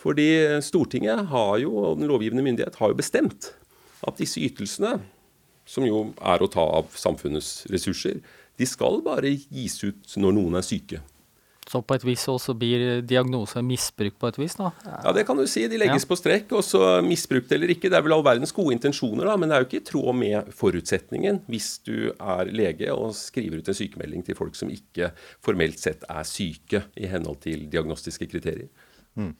[0.00, 0.28] Fordi
[0.64, 3.50] Stortinget har jo, og den lovgivende myndighet har jo bestemt
[4.06, 4.98] at disse ytelsene
[5.66, 8.20] som jo er å ta av samfunnets ressurser,
[8.56, 11.02] de skal bare gis ut når noen er syke.
[11.66, 14.68] Så på et vis også blir diagnose misbrukt på et vis, da?
[14.86, 15.64] Ja, det kan du si.
[15.66, 16.08] De legges Ja.
[16.12, 17.90] på strekk, og så misbrukt eller ikke.
[17.90, 20.14] Det er vel all verdens gode intensjoner, da, men det er jo ikke i tråd
[20.14, 25.10] med forutsetningen hvis du er lege og skriver ut en sykemelding til folk som ikke
[25.42, 28.68] formelt sett er syke i henhold til diagnostiske kriterier.
[29.16, 29.32] Mm.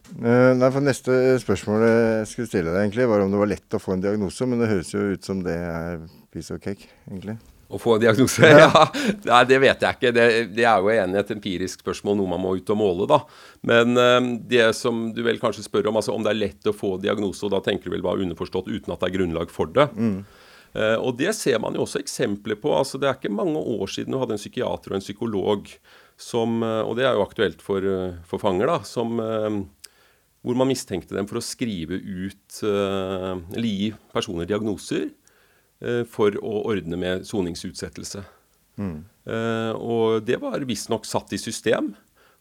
[0.57, 3.79] nei, for Neste spørsmål jeg skulle stille deg, egentlig, var om det var lett å
[3.79, 4.47] få en diagnose.
[4.49, 6.01] Men det høres jo ut som det er
[6.33, 7.37] piece of cake, egentlig.
[7.67, 8.47] Å få en diagnose?
[8.61, 8.83] Ja,
[9.27, 10.11] Nei, det vet jeg ikke.
[10.15, 10.25] Det,
[10.55, 13.19] det er jo igjen et empirisk spørsmål, noe man må ut og måle, da.
[13.67, 16.75] Men øh, det som du vel kanskje spør om, altså om det er lett å
[16.75, 19.73] få diagnose, og da tenker du vel bare underforstått uten at det er grunnlag for
[19.75, 19.89] det.
[19.97, 22.71] Eh, og det ser man jo også eksempler på.
[22.77, 25.67] altså Det er ikke mange år siden du hadde en psykiater og en psykolog
[26.17, 27.83] som eh, Og det er jo aktuelt for,
[28.29, 28.79] for fanger, da.
[28.87, 35.09] Som, hvor man mistenkte dem for å skrive ut Eller gi personer diagnoser
[36.09, 38.23] for å ordne med soningsutsettelse.
[39.27, 41.93] Eh, og det var visstnok satt i system.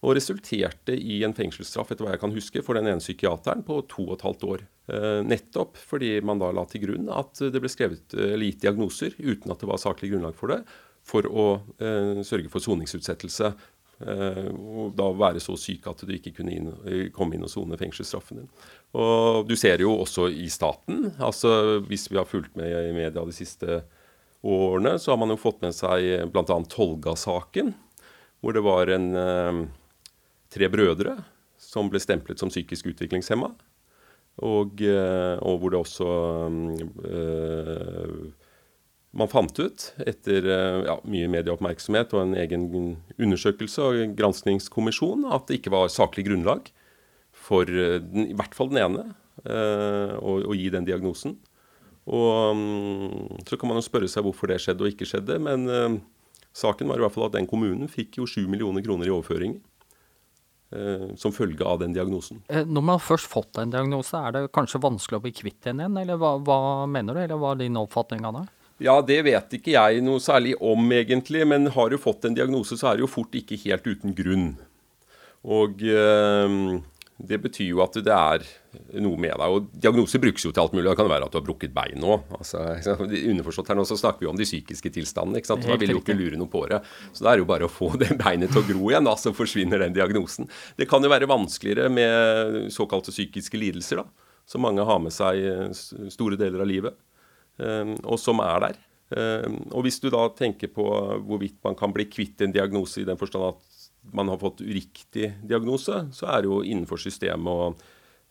[0.04, 3.80] Og resulterte i en fengselsstraff etter hva jeg kan huske, for den ene psykiateren på
[3.90, 4.64] to og et halvt år.
[4.92, 8.66] Eh, nettopp fordi man da la til grunn at det ble skrevet eh, eller gitt
[8.66, 10.60] diagnoser uten at det var saklig grunnlag for det,
[11.06, 11.46] for å
[11.80, 13.54] eh, sørge for soningsutsettelse.
[13.96, 17.52] Eh, og da være så syk at du ikke kunne inn, eh, komme inn og
[17.52, 18.50] sone fengselsstraffen din.
[18.96, 23.24] Og du ser jo også i staten, altså hvis vi har fulgt med i media
[23.24, 23.80] de siste
[24.44, 26.58] årene, så har man jo fått med seg bl.a.
[26.68, 27.72] Tolga-saken,
[28.44, 29.62] hvor det var en eh,
[30.52, 31.16] tre brødre
[31.56, 33.50] som ble stemplet som psykisk utviklingshemma.
[34.44, 36.08] Og, eh, og hvor det også
[37.08, 38.45] eh,
[39.16, 42.66] Man fant ut, etter eh, ja, mye medieoppmerksomhet og en egen
[43.16, 46.68] undersøkelse og granskningskommisjon, at det ikke var saklig grunnlag
[47.32, 49.06] for eh, den, i hvert fall den ene
[49.44, 51.38] eh, å, å gi den diagnosen.
[52.06, 55.40] Og mm, Så kan man jo spørre seg hvorfor det skjedde og ikke skjedde.
[55.42, 55.96] Men uh,
[56.54, 59.58] saken var i hvert fall at den kommunen fikk jo 7 millioner kroner i overføringer.
[60.76, 62.44] uh, som følge av den diagnosen.
[62.50, 65.98] Når man først fått en diagnose, er det kanskje vanskelig å bli kvitt den igjen?
[65.98, 68.46] Eller hva, hva mener du, eller hva er din oppfatning av det?
[68.82, 71.46] Ja, det vet ikke jeg noe særlig om, egentlig.
[71.48, 74.50] Men har du fått en diagnose, så er det jo fort ikke helt uten grunn.
[75.46, 76.56] Og eh,
[77.16, 78.42] det betyr jo at det er
[79.00, 79.54] noe med deg.
[79.54, 80.90] Og diagnoser brukes jo til alt mulig.
[80.90, 82.18] Det kan være at du har brukket bein nå.
[82.36, 82.66] Altså,
[82.98, 85.40] underforstått her nå så snakker vi om de psykiske tilstandene.
[85.40, 85.64] ikke sant?
[85.64, 86.82] Da vil jo ikke lure noe på det.
[87.16, 89.32] Så det er jo bare å få det beinet til å gro igjen, da, så
[89.36, 90.52] forsvinner den diagnosen.
[90.76, 94.24] Det kan jo være vanskeligere med såkalte psykiske lidelser, da.
[94.46, 95.70] Som mange har med seg eh,
[96.12, 97.00] store deler av livet
[97.56, 98.80] og som er der.
[99.14, 100.84] Eh, og hvis du da tenker på
[101.26, 105.32] hvorvidt man kan bli kvitt en diagnose i den forstand at man har fått uriktig
[105.46, 107.84] diagnose, så er det jo innenfor systemet og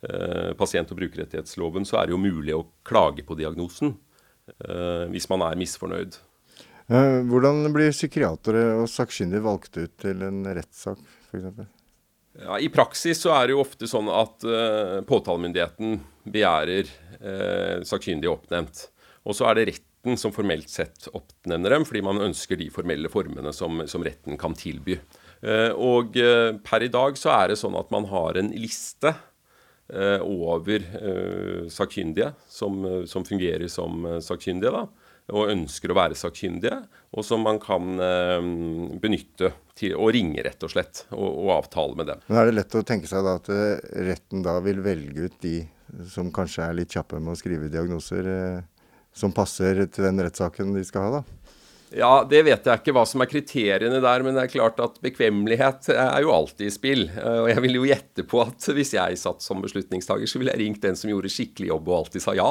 [0.08, 3.94] eh, pasient- og brukerrettighetsloven så er det jo mulig å klage på diagnosen
[4.60, 6.20] eh, hvis man er misfornøyd.
[6.92, 11.00] Eh, hvordan blir psykiatere og sakkyndige valgt ut til en rettssak,
[11.32, 11.66] f.eks.?
[12.36, 16.90] Ja, I praksis så er det jo ofte sånn at uh, påtalemyndigheten begjærer
[17.22, 18.82] uh, sakkyndige oppnevnt.
[19.26, 23.10] Og så er det retten som formelt sett oppnevner dem, fordi man ønsker de formelle
[23.12, 25.00] formene som, som retten kan tilby.
[25.42, 29.12] Eh, og eh, per i dag så er det sånn at man har en liste
[29.90, 30.86] eh, over
[31.74, 34.76] sakkyndige som, som fungerer som sakkyndige.
[34.76, 34.86] da
[35.34, 36.76] og ønsker å være sakkyndige,
[37.18, 37.98] og som man kan
[39.02, 42.22] benytte til å ringe, rett og slett, og, og avtale med dem.
[42.28, 43.50] Men er det lett å tenke seg da at
[44.06, 45.56] retten da vil velge ut de
[46.14, 48.30] som kanskje er litt kjappe med å skrive diagnoser,
[49.16, 51.42] som passer til den rettssaken de skal ha, da?
[51.96, 54.98] Ja, det vet jeg ikke hva som er kriteriene der, men det er klart at
[55.06, 57.04] bekvemmelighet er jo alltid i spill.
[57.14, 60.52] Eh, Og jeg vil jo gjette på at hvis jeg satt som beslutningstaker, så ville
[60.52, 62.50] jeg ringt den som gjorde skikkelig jobb og alltid sa ja.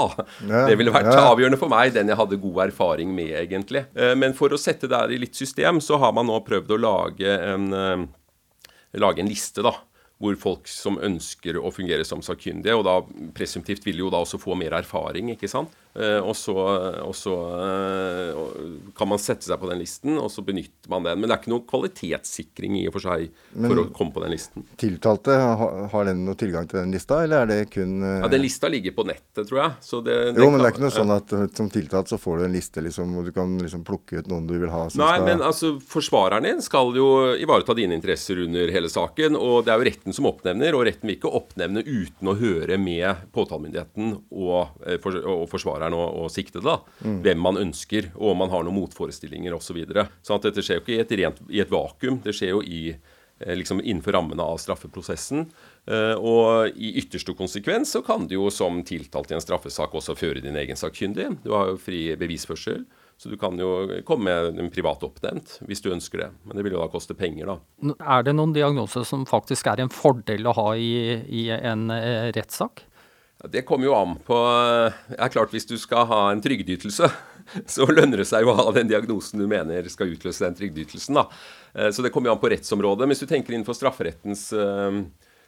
[0.49, 1.27] Ja, Det ville vært ja.
[1.35, 3.85] avgjørende for meg, den jeg hadde god erfaring med, egentlig.
[3.99, 6.73] Eh, Men for å sette det her i litt system, så har man nå prøvd
[6.79, 8.07] å lage en, eh,
[9.05, 9.75] lage en liste, da.
[10.23, 13.01] Hvor folk som ønsker å fungere som sakkyndige, og da
[13.35, 15.75] presumptivt vil jo da også få mer erfaring, ikke sant.
[15.95, 16.55] Eh, og så,
[17.07, 18.39] og så eh,
[18.99, 21.21] kan man sette seg på den listen, og så benytter man den.
[21.21, 24.35] Men det er ikke noen kvalitetssikring i og for seg for å komme på den
[24.35, 24.65] listen.
[24.81, 25.37] Tiltalte,
[25.93, 28.71] har den noe tilgang til den lista, eller er det kun eh, Ja, Den lista
[28.73, 29.77] ligger på nettet, tror jeg.
[29.87, 32.49] Så det, Jo, men det er ikke noe sånn at som tiltalt så får du
[32.49, 35.29] en liste, liksom, og du kan liksom plukke ut noen du vil ha Nei, skal
[35.29, 39.39] men altså, forsvareren din skal jo ivareta dine interesser under hele saken.
[39.39, 42.81] Og det er jo retten som oppnevner, og retten vil ikke oppnevne uten å høre
[42.83, 44.75] med påtalemyndigheten og,
[45.23, 46.79] og forsvareren og, og siktede, da.
[47.05, 47.19] Mm.
[47.27, 49.75] Hvem man ønsker, og om man har noen motforestillinger osv.
[49.75, 50.07] Så videre.
[50.23, 52.21] sånn dette skjer jo ikke i et, rent, i et vakuum.
[52.23, 55.49] Det skjer jo i eh, liksom innenfor rammene av straffeprosessen.
[55.91, 60.15] Eh, og i ytterste konsekvens så kan du jo som tiltalt i en straffesak også
[60.17, 61.33] føre din egen sakkyndig.
[61.43, 62.85] Du har jo fri bevisførsel.
[63.17, 66.31] Så du kan jo komme med en privat oppnevnt hvis du ønsker det.
[66.45, 67.95] Men det vil jo da koste penger, da.
[68.01, 72.33] Er det noen diagnoser som faktisk er en fordel å ha i, i en eh,
[72.35, 72.87] rettssak?
[73.53, 74.37] Det kommer jo an på
[75.09, 77.11] Det er klart Hvis du skal ha en trygdeytelse,
[77.75, 81.21] så lønner det seg jo å ha den diagnosen du mener skal utløse den trygdeytelsen.
[81.21, 83.09] Eh, så det kommer jo an på rettsområdet.
[83.11, 85.03] Hvis du tenker innenfor strafferettens uh,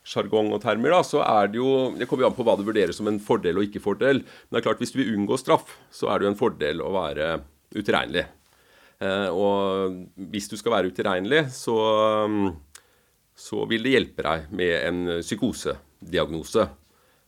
[0.07, 2.67] sjargong og termer, da, så er det jo Det kommer jo an på hva du
[2.67, 4.23] vurderer som en fordel og ikke fordel.
[4.23, 6.85] Men det er klart hvis du vil unngå straff, så er det jo en fordel
[6.85, 7.33] å være
[7.77, 8.27] utilregnelig.
[9.01, 9.97] Eh, og
[10.33, 11.77] hvis du skal være utilregnelig, så,
[13.37, 16.69] så vil det hjelpe deg med en psykosediagnose.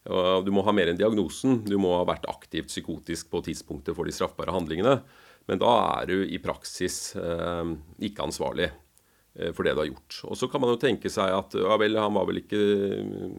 [0.08, 1.58] Du må ha mer enn diagnosen.
[1.68, 5.02] Du må ha vært aktivt psykotisk på tidspunktet for de straffbare handlingene.
[5.48, 7.72] Men da er du i praksis eh,
[8.04, 10.18] ikke ansvarlig eh, for det du har gjort.
[10.28, 12.60] Og så kan man jo tenke seg at ja vel, han var vel ikke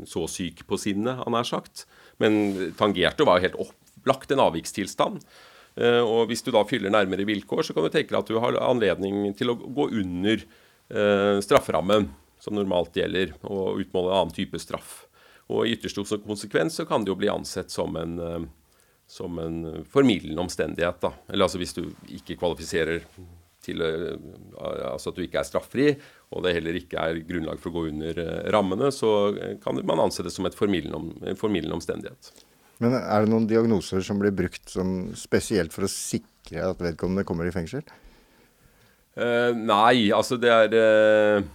[0.09, 1.85] så syk på sinnet, han er sagt.
[2.21, 5.21] Men tangerte var jo helt opplagt en avvikstilstand.
[5.77, 8.41] Eh, og hvis du da fyller nærmere vilkår, så kan du tenke deg at du
[8.41, 12.09] har anledning til å gå under eh, strafferammen
[12.39, 15.03] som normalt gjelder, og utmåle en annen type straff.
[15.49, 18.47] Og i ytterste konsekvens så kan det jo bli ansett som en, eh,
[19.09, 21.01] som en formildende omstendighet.
[21.01, 21.13] da.
[21.29, 23.05] Eller altså hvis du ikke kvalifiserer
[23.61, 25.87] til altså at du ikke er straffri,
[26.31, 28.21] og det heller ikke er grunnlag for å gå under
[28.55, 32.31] rammene, så kan man anse det som en formildende omstendighet.
[32.79, 37.25] Men er det noen diagnoser som blir brukt som spesielt for å sikre at vedkommende
[37.27, 37.83] kommer i fengsel?
[39.19, 41.47] Uh, nei, altså det er uh,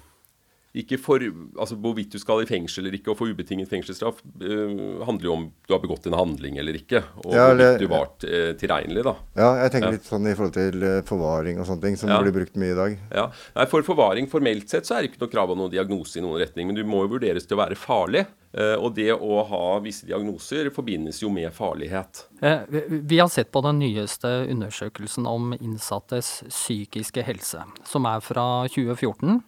[0.75, 5.03] ikke for Altså hvorvidt du skal i fengsel eller ikke og få ubetinget fengselsstraff, uh,
[5.07, 7.03] handler jo om du har begått en handling eller ikke.
[7.23, 9.15] Og ja, eller, hvorvidt du var uh, tilregnelig, da.
[9.39, 9.97] Ja, jeg tenker ja.
[9.99, 12.21] litt sånn i forhold til forvaring og sånne ting, som ja.
[12.25, 12.97] blir brukt mye i dag.
[13.15, 16.19] Ja, Nei, For forvaring formelt sett så er det ikke noe krav om noen diagnose
[16.19, 18.27] i noen retning, men du må jo vurderes til å være farlig.
[18.55, 22.27] Eh, og det å ha visse diagnoser forbindes jo med farlighet.
[22.39, 28.47] Eh, vi har sett på den nyeste undersøkelsen om innsattes psykiske helse, som er fra
[28.71, 29.43] 2014.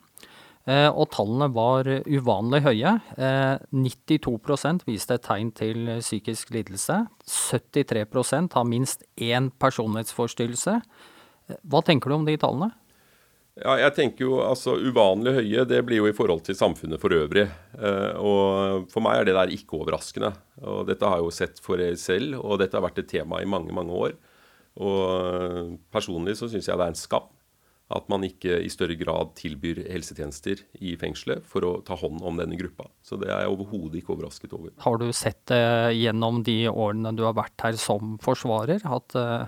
[0.66, 2.96] Eh, og tallene var uvanlig høye.
[3.70, 7.04] 92 viste et tegn til psykisk lidelse.
[7.22, 10.80] 73% har minst én personlighetsforstyrrelse.
[11.62, 12.72] Hva tenker du om de tallene?
[13.56, 17.14] Ja, jeg tenker jo altså Uvanlig høye det blir jo i forhold til samfunnet for
[17.16, 17.46] øvrig.
[17.78, 20.34] Eh, og For meg er det der ikke overraskende.
[20.60, 23.48] Og Dette har jeg jo sett for selv, og dette har vært et tema i
[23.48, 24.18] mange mange år.
[24.76, 27.30] Og Personlig så syns jeg det er en skam
[27.94, 32.40] at man ikke i større grad tilbyr helsetjenester i fengselet for å ta hånd om
[32.40, 32.88] denne gruppa.
[33.06, 34.72] Så det er jeg overhodet ikke overrasket over.
[34.82, 38.82] Har du sett det gjennom de årene du har vært her som forsvarer?
[38.86, 39.46] at uh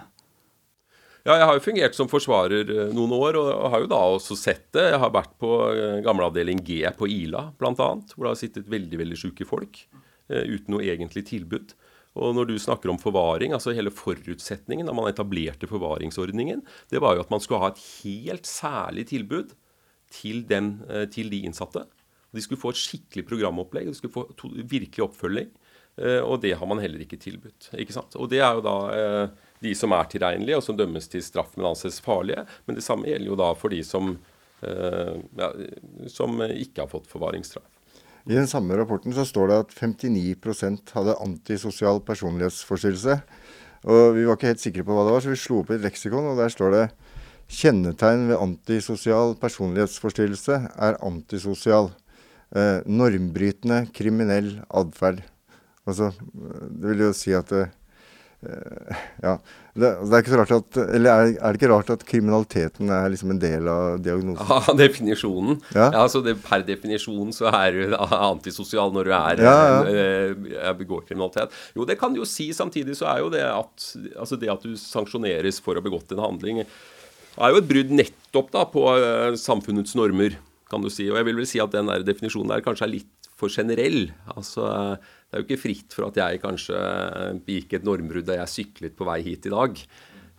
[1.28, 4.36] ja, jeg har jo fungert som forsvarer eh, noen år, og har jo da også
[4.38, 4.86] sett det.
[4.94, 9.00] Jeg har vært på eh, gamleavdeling G på Ila, bl.a., hvor det har sittet veldig
[9.02, 11.74] veldig syke folk eh, uten noe egentlig tilbud.
[12.18, 17.16] Og når du snakker om forvaring, altså hele forutsetningen da man etablerte forvaringsordningen, det var
[17.16, 19.54] jo at man skulle ha et helt særlig tilbud
[20.12, 20.76] til, den,
[21.14, 21.84] til de innsatte.
[22.34, 25.52] De skulle få et skikkelig programopplegg, de skulle få to, virkelig oppfølging.
[25.98, 27.70] Og det har man heller ikke tilbudt.
[27.74, 28.14] ikke sant?
[28.20, 28.76] Og det er jo da
[29.64, 32.44] de som er tilregnelige, og som dømmes til straff, men anses farlige.
[32.66, 34.16] Men det samme gjelder jo da for de som,
[34.62, 35.50] eh, ja,
[36.10, 37.77] som ikke har fått forvaringsstraff.
[38.28, 43.14] I den samme rapporten så står det at 59% hadde antisosial personlighetsforstyrrelse.
[43.88, 45.78] Og Vi var ikke helt sikre på hva det var, så vi slo opp i
[45.78, 46.84] et leksikon, og der står det
[47.48, 51.88] Kjennetegn ved antisosial personlighetsforstyrrelse er antisosial.
[52.52, 55.22] Eh, normbrytende kriminell atferd.
[55.88, 57.77] Altså, det vil jo si at Eh,
[59.22, 59.38] ja.
[59.78, 62.90] Det, det, er ikke så rart at, eller er, er, det ikke rart at kriminaliteten
[62.94, 64.50] er liksom en del av diagnosen?
[64.50, 65.60] Ja, definisjonen.
[65.74, 65.88] Ja.
[65.94, 69.56] ja så det, Per definisjon så er du antisosial når du er, ja,
[70.54, 70.74] ja.
[70.78, 71.54] begår kriminalitet.
[71.78, 72.50] Jo, det kan du jo si.
[72.56, 76.14] Samtidig så er jo det at, altså det at du sanksjoneres for å ha begått
[76.14, 78.84] en handling, er jo et brudd nettopp da på
[79.38, 81.06] samfunnets normer, kan du si.
[81.10, 84.08] Og jeg vil vel si at den der definisjonen der kanskje er litt for generell.
[84.34, 84.66] Altså
[85.28, 86.78] det er jo ikke fritt for at jeg kanskje
[87.44, 89.82] begikk et normbrudd da jeg syklet på vei hit i dag.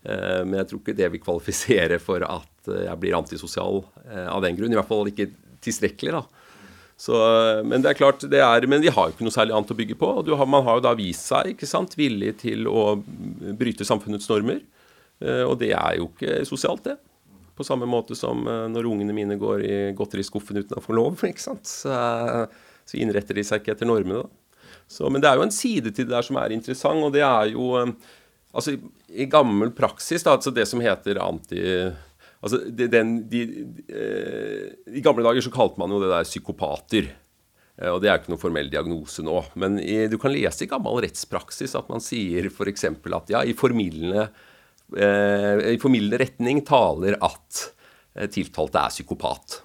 [0.02, 4.42] Eh, men jeg tror ikke det vil kvalifisere for at jeg blir antisosial eh, av
[4.46, 4.74] den grunn.
[4.74, 5.30] I hvert fall ikke
[5.62, 6.16] tilstrekkelig.
[6.18, 6.24] da.
[7.00, 7.16] Så,
[7.64, 9.78] men det er klart, det er, men vi har jo ikke noe særlig annet å
[9.78, 10.10] bygge på.
[10.20, 12.98] og har, Man har jo da vist seg ikke sant, villig til å
[13.60, 14.64] bryte samfunnets normer.
[15.22, 16.98] Eh, og det er jo ikke sosialt, det.
[17.60, 21.22] På samme måte som når ungene mine går i godteriskuffen uten å få lov.
[21.30, 21.70] ikke sant?
[21.70, 21.94] Så,
[22.90, 24.24] så innretter de seg ikke etter normene.
[24.26, 24.76] da.
[24.90, 27.22] Så, men det er jo en side til det der som er interessant, og det
[27.26, 27.94] er jo eh,
[28.50, 28.74] Altså,
[29.14, 31.60] i gammel praksis, da, altså det som heter anti...
[32.40, 33.42] Altså, den, de,
[33.92, 37.12] eh, I gamle dager så kalte man jo det der psykopater.
[37.80, 39.42] Eh, og Det er ikke noen formell diagnose nå.
[39.60, 42.88] Men i, du kan lese i gammel rettspraksis at man sier f.eks.
[42.90, 44.30] at ja, i formildende,
[44.96, 47.66] eh, formildende retning taler at
[48.16, 49.59] eh, tiltalte er psykopat.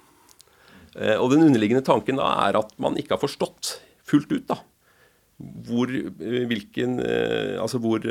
[0.95, 3.77] Eh, og den underliggende tanken da er at man ikke har forstått
[4.07, 4.59] fullt ut da,
[5.67, 8.05] hvor, eh, hvilken, eh, altså hvor,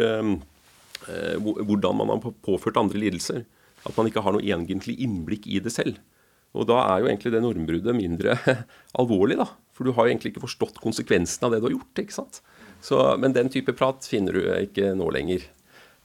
[1.05, 3.45] hvordan man har påført andre lidelser.
[3.85, 5.99] At man ikke har noe egentlig innblikk i det selv.
[6.57, 8.39] Og da er jo egentlig det normbruddet mindre
[9.01, 9.49] alvorlig, da.
[9.75, 12.01] For du har jo egentlig ikke forstått konsekvensen av det du har gjort.
[12.01, 12.41] ikke sant?
[12.85, 15.45] Så, men den type prat finner du ikke nå lenger.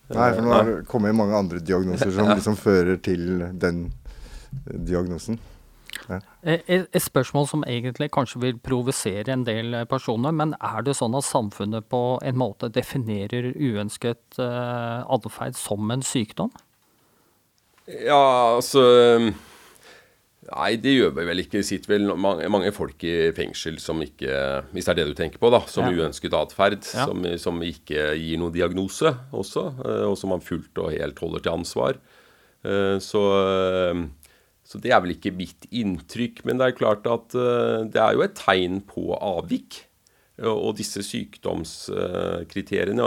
[0.10, 3.86] Nei, for nå har det kommet mange andre diagnoser som liksom fører til den
[4.66, 5.38] diagnosen.
[6.10, 6.20] Ja.
[6.44, 11.28] Et, spørsmål som egentlig kanskje vil provosere en del personer, men er det sånn at
[11.28, 16.52] samfunnet på en måte definerer uønsket uh, atferd som en sykdom?
[17.90, 18.84] Ja, altså
[20.50, 21.60] Nei, det gjør vi vel ikke.
[21.60, 24.32] Det sitter vel mange, mange, folk i fengsel som ikke
[24.74, 25.62] Hvis det er det du tenker på, da.
[25.70, 25.94] Som ja.
[25.94, 26.80] uønsket atferd.
[26.96, 27.06] Ja.
[27.10, 29.66] Som, som, ikke gir noen diagnose også.
[29.84, 32.00] Eh, og som man fullt og helt holder til ansvar.
[32.66, 34.02] Eh, så, eh,
[34.70, 36.44] så det er vel ikke mitt inntrykk.
[36.46, 39.90] Men det er klart at det er jo et tegn på avvik.
[40.46, 43.02] Og disse sykdomskriteriene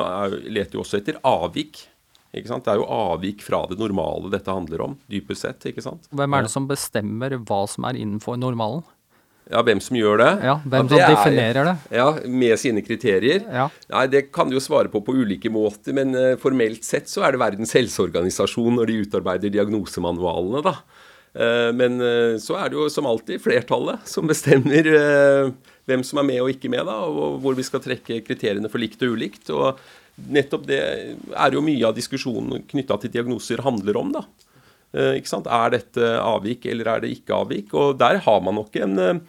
[0.51, 1.87] leter jo også etter avvik.
[2.33, 2.65] Ikke sant?
[2.65, 5.67] Det er jo avvik fra det normale dette handler om, dypest sett.
[5.69, 6.09] ikke sant?
[6.11, 8.83] Hvem er det som bestemmer hva som er innenfor normalen?
[9.51, 10.31] Ja, hvem som gjør det?
[10.47, 11.75] Ja, Hvem ja, det som definerer det?
[11.99, 13.43] Ja, Med sine kriterier?
[13.43, 13.67] Ja.
[13.91, 17.27] Nei, Det kan du jo svare på på ulike måter, men uh, formelt sett så
[17.27, 20.79] er det Verdens helseorganisasjon når de utarbeider diagnosemanualene, da.
[21.33, 24.89] Uh, men uh, så er det jo som alltid flertallet som bestemmer
[25.89, 28.83] hvem som er med og ikke med, da, og hvor vi skal trekke kriteriene for
[28.83, 29.51] likt og ulikt.
[29.51, 29.81] og
[30.17, 34.13] nettopp det er jo mye av diskusjonen knytta til diagnoser handler om.
[34.15, 34.25] da.
[34.93, 35.49] Eh, ikke sant?
[35.49, 37.73] Er dette avvik, eller er det ikke avvik?
[37.75, 39.21] Og der har man nok en, eh,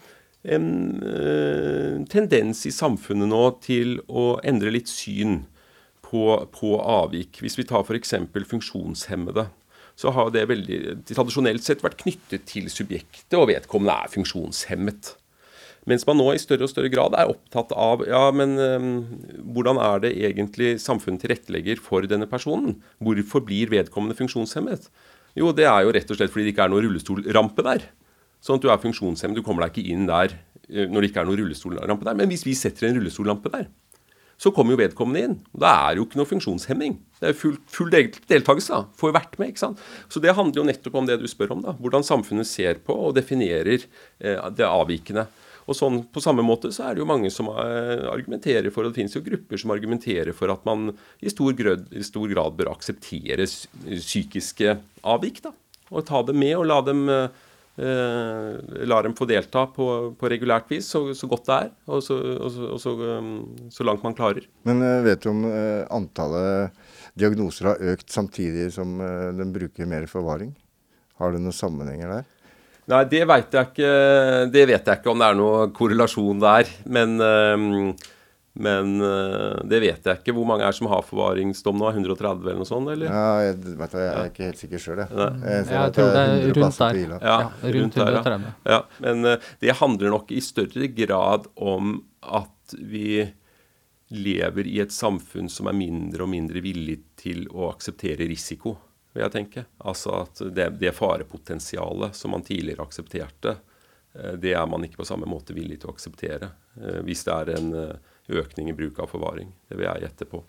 [0.56, 5.46] en tendens i samfunnet nå til å endre litt syn
[6.04, 7.40] på, på avvik.
[7.40, 8.14] Hvis vi tar f.eks.
[8.52, 9.48] funksjonshemmede,
[10.00, 10.80] så har det veldig
[11.10, 15.14] tradisjonelt sett vært knyttet til subjektet, og vedkommende er funksjonshemmet.
[15.90, 18.94] Mens man nå i større og større grad er opptatt av ja, men um,
[19.56, 22.78] hvordan er det egentlig samfunnet tilrettelegger for denne personen?
[23.04, 24.88] Hvorfor blir vedkommende funksjonshemmet?
[25.36, 27.90] Jo, det er jo rett og slett fordi det ikke er noen rullestolrampe der.
[28.44, 31.26] Sånn at du er funksjonshemmet, du kommer deg ikke inn der uh, når det ikke
[31.26, 32.20] er noen rullestolrampe der.
[32.22, 33.68] Men hvis vi setter en rullestollampe der,
[34.44, 35.36] så kommer jo vedkommende inn.
[35.56, 36.98] Da er det jo ikke noe funksjonshemming.
[37.22, 38.74] Det er full, full deltakelse.
[38.76, 39.54] da, Får vært med.
[39.54, 39.84] ikke sant?
[40.12, 41.62] Så det handler jo nettopp om det du spør om.
[41.64, 43.86] da, Hvordan samfunnet ser på og definerer
[44.20, 45.30] eh, det avvikende.
[45.64, 48.92] Og sånn På samme måte så er det jo mange som eh, argumenterer for, og
[48.92, 50.90] det finnes jo grupper som argumenterer for at man
[51.24, 54.76] i stor grad, i stor grad bør akseptere psykiske
[55.08, 55.40] avvik.
[55.46, 55.54] da,
[55.92, 57.30] Og ta dem med og la dem, eh,
[57.76, 62.18] la dem få delta på, på regulært vis så, så, godt det er, og, så,
[62.38, 63.32] og, så, um,
[63.74, 64.46] så, langt man klarer.
[64.68, 66.78] Men eh, vet du om eh, antallet
[67.18, 70.54] diagnoser har økt samtidig som eh, den bruker mer forvaring?
[71.18, 72.30] Har det noen sammenhenger der?
[72.94, 73.92] Nei, det vet jeg ikke.
[74.54, 76.70] Det vet jeg ikke om det er noe korrelasjon der.
[76.86, 77.14] Men,
[78.54, 79.00] men
[79.66, 80.34] det vet jeg ikke.
[80.38, 81.88] Hvor mange er som har forvaringsdom nå?
[81.90, 82.92] 130 eller noe sånt?
[82.94, 83.10] eller?
[83.10, 85.10] Ja, jeg, vet du, jeg er ikke helt sikker sjøl, jeg.
[85.18, 87.00] Jeg, jeg tror det er rundt der.
[87.18, 87.38] Ja,
[87.78, 88.50] rundt 130.
[88.70, 88.80] Ja.
[89.02, 89.30] Men
[89.64, 93.24] det handler nok i større grad om at vi
[94.14, 98.76] lever i et samfunn som er mindre og mindre villig til å akseptere risiko
[99.14, 99.66] vil jeg tenke.
[99.86, 103.56] Altså at det, det farepotensialet som man tidligere aksepterte,
[104.18, 106.50] eh, det er man ikke på samme måte villig til å akseptere
[106.82, 109.50] eh, hvis det er en eh, økning i bruk av forvaring.
[109.68, 110.44] Det vil jeg gjette på.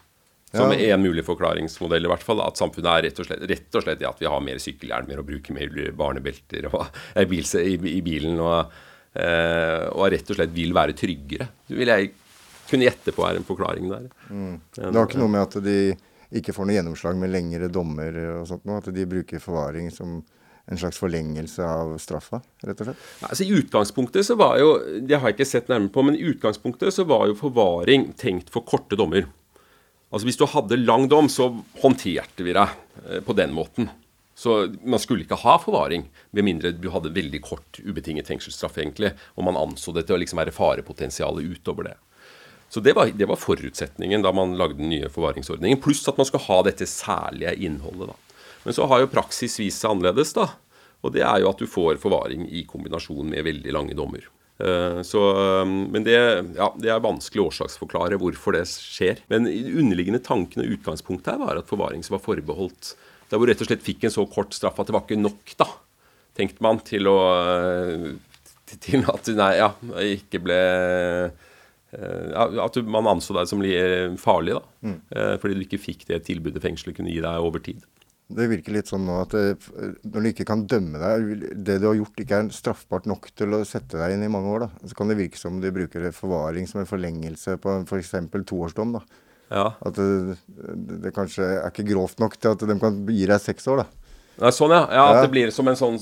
[0.55, 0.95] Som ja.
[0.95, 2.43] en mulig forklaringsmodell, i hvert fall.
[2.45, 5.27] At samfunnet er rett og slett, rett og slett at vi har mer sykkelhjelmer og
[5.27, 6.85] bruker mer barnebelter og,
[7.19, 8.39] i, i, bilen.
[8.39, 8.77] Og,
[9.19, 11.49] og rett og slett vil være tryggere.
[11.67, 12.13] Det vil jeg
[12.69, 14.07] kunne gjette på er en forklaring der.
[14.31, 14.55] Mm.
[14.77, 15.79] Det har ikke noe med at de
[16.35, 18.79] ikke får noe gjennomslag med lengre dommer og sånt noe.
[18.79, 20.21] At de bruker forvaring som
[20.71, 23.09] en slags forlengelse av straffa, rett og slett?
[23.29, 24.71] Altså, I utgangspunktet så var jo
[25.05, 28.53] Det har jeg ikke sett nærmere på, men i utgangspunktet så var jo forvaring tenkt
[28.55, 29.29] for korte dommer.
[30.15, 31.51] Altså Hvis du hadde lang dom, så
[31.83, 32.73] håndterte vi deg
[33.05, 33.91] eh, på den måten.
[34.35, 39.13] Så man skulle ikke ha forvaring, med mindre du hadde veldig kort ubetinget fengselsstraff, egentlig,
[39.39, 41.95] og man anså det til å liksom være farepotensialet utover det.
[42.73, 45.79] Så det var, det var, forutsetningen da man lagde den nye forvaringsordningen.
[45.85, 48.11] Pluss at man skulle ha dette særlige innholdet.
[48.11, 48.24] da.
[48.65, 50.35] Men så har jo praksis vist seg annerledes.
[50.37, 50.49] da.
[51.05, 54.27] Og det er jo at du får forvaring i kombinasjon med veldig lange dommer.
[54.55, 55.21] Uh, så,
[55.67, 56.15] um, men det,
[56.55, 59.25] ja, det, er vanskelig å årsaksforklare hvorfor det skjer.
[59.33, 62.95] Men underliggende tanken og utgangspunktet her var at forvaring som var forbeholdt
[63.31, 65.55] der hvor rett og slett fikk en så kort straff at det var ikke nok,
[65.59, 65.67] da,
[66.37, 68.13] tenkte man, til å uh,
[68.81, 69.71] til at nei, ja,
[70.15, 70.61] ikke ble
[71.95, 73.63] eh, At man anså deg som
[74.21, 74.63] farlig, da.
[74.85, 74.97] Mm.
[75.15, 77.85] Eh, fordi du ikke fikk det tilbudet fengselet kunne gi deg over tid.
[78.35, 79.57] Det virker litt sånn nå at det,
[80.03, 83.55] når du ikke kan dømme deg, det du har gjort ikke er straffbart nok til
[83.55, 84.89] å sette deg inn i mange år, da.
[84.91, 88.15] Så kan det virke som de bruker forvaring som en forlengelse på f.eks.
[88.33, 89.05] For toårsdom, da.
[89.55, 89.67] Ja.
[89.87, 93.43] At det, det, det kanskje er ikke grovt nok til at de kan gi deg
[93.43, 94.04] seks år, da.
[94.43, 94.83] Nei, sånn, ja.
[94.91, 95.05] ja.
[95.15, 95.99] At det blir som en sånn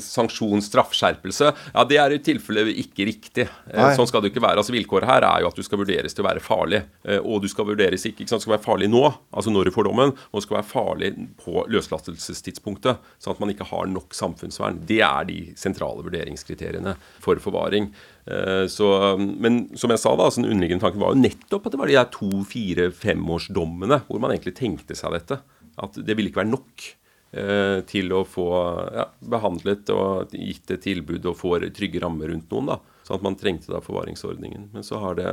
[0.00, 1.50] sanksjonsstraffskjerpelse.
[1.74, 3.46] Ja, det er i tilfelle ikke riktig.
[3.70, 3.92] Eh, Nei.
[3.98, 4.60] Sånn skal det ikke være.
[4.62, 6.82] Altså Vilkåret her er jo at du skal vurderes til å være farlig.
[7.04, 8.42] Eh, Og du skal vurderes ikke, ikke sant?
[8.42, 9.02] Du skal være farlig nå,
[9.32, 11.12] altså når du får dommen, og du skal være farlig
[11.44, 13.00] på løslatelsestidspunktet.
[13.22, 14.80] Sånn at man ikke har nok samfunnsvern.
[14.88, 17.90] Det er de sentrale vurderingskriteriene for forvaring.
[18.26, 18.86] Eh, Så,
[19.18, 21.90] men som jeg sa, da, altså den underliggende tanken var jo nettopp at det var
[21.90, 25.40] de der to, fire, femårsdommene hvor man egentlig tenkte seg dette.
[25.80, 26.88] At det ville ikke være nok
[27.30, 28.44] til å få
[28.90, 32.72] ja, behandlet og gitt et tilbud og få trygge rammer rundt noen.
[32.72, 34.64] da, Sånn at man trengte da forvaringsordningen.
[34.72, 35.28] Men så har det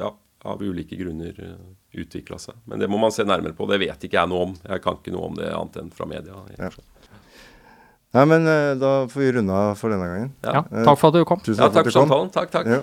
[0.00, 0.10] ja,
[0.42, 1.38] av ulike grunner
[1.94, 2.58] utvikla seg.
[2.64, 3.66] Men det må man se nærmere på.
[3.70, 4.56] Det vet ikke jeg noe om.
[4.66, 6.42] Jeg kan ikke noe om det annet enn fra media.
[6.58, 6.70] Ja.
[8.10, 10.30] Nei, men eh, da får vi runde av for denne gangen.
[10.42, 10.64] Ja.
[10.66, 11.38] Eh, takk for at du kom.
[11.46, 12.30] Tusen Ja, takk takk for samtalen.
[12.34, 12.66] Takk, takk.
[12.66, 12.82] Ja.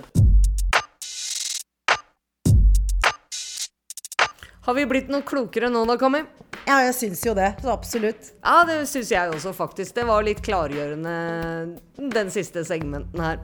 [4.68, 6.22] Har vi blitt noe klokere nå da, Kami?
[6.68, 7.54] Ja, jeg syns jo det.
[7.64, 8.32] Så absolutt.
[8.44, 9.94] Ja, det syns jeg også, faktisk.
[9.96, 11.12] Det var litt klargjørende,
[12.12, 13.38] den siste segmenten her.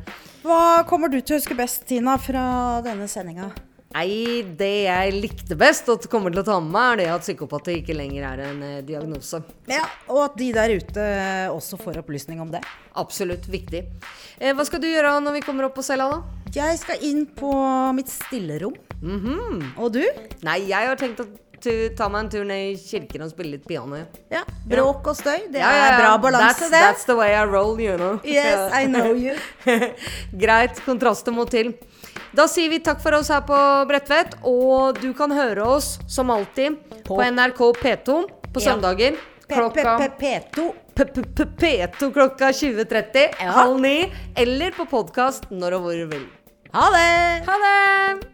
[0.45, 3.49] Hva kommer du til å huske best, Tina, fra denne sendinga?
[3.95, 7.23] Nei, det jeg likte best og kommer til å ta med meg, er det at
[7.25, 9.39] psykopati ikke lenger er en eh, diagnose.
[9.71, 11.05] Ja, og at de der ute
[11.55, 12.61] også får opplysning om det.
[12.99, 13.85] Absolutt viktig.
[14.41, 16.51] Eh, hva skal du gjøre når vi kommer opp på cella, da?
[16.55, 17.55] Jeg skal inn på
[17.95, 18.75] mitt stillerom.
[19.79, 20.03] Og du?
[20.45, 21.41] Nei, jeg har tenkt å tu-
[21.97, 24.01] ta meg en tur ned i kirken og spille litt piano.
[24.33, 25.47] Ja, Bråk og støy.
[25.53, 26.81] Det Ja, ja, er bra balanse, det.
[26.83, 28.19] That's the way I roll, you know.
[28.25, 29.35] Yes, I know you.
[30.45, 31.75] Greit, kontraster må til.
[32.35, 33.59] Da sier vi takk for oss her på
[33.91, 38.19] Bredtvet, og du kan høre oss som alltid på, NRK P2
[38.55, 39.17] på søndager.
[39.49, 40.71] Klokka P2.
[40.95, 43.97] P- P2 klokka 20.30, halv ni,
[44.39, 46.29] eller på podkast når og hvor du vil.
[46.75, 47.11] Ha det!
[47.51, 48.34] Ha det!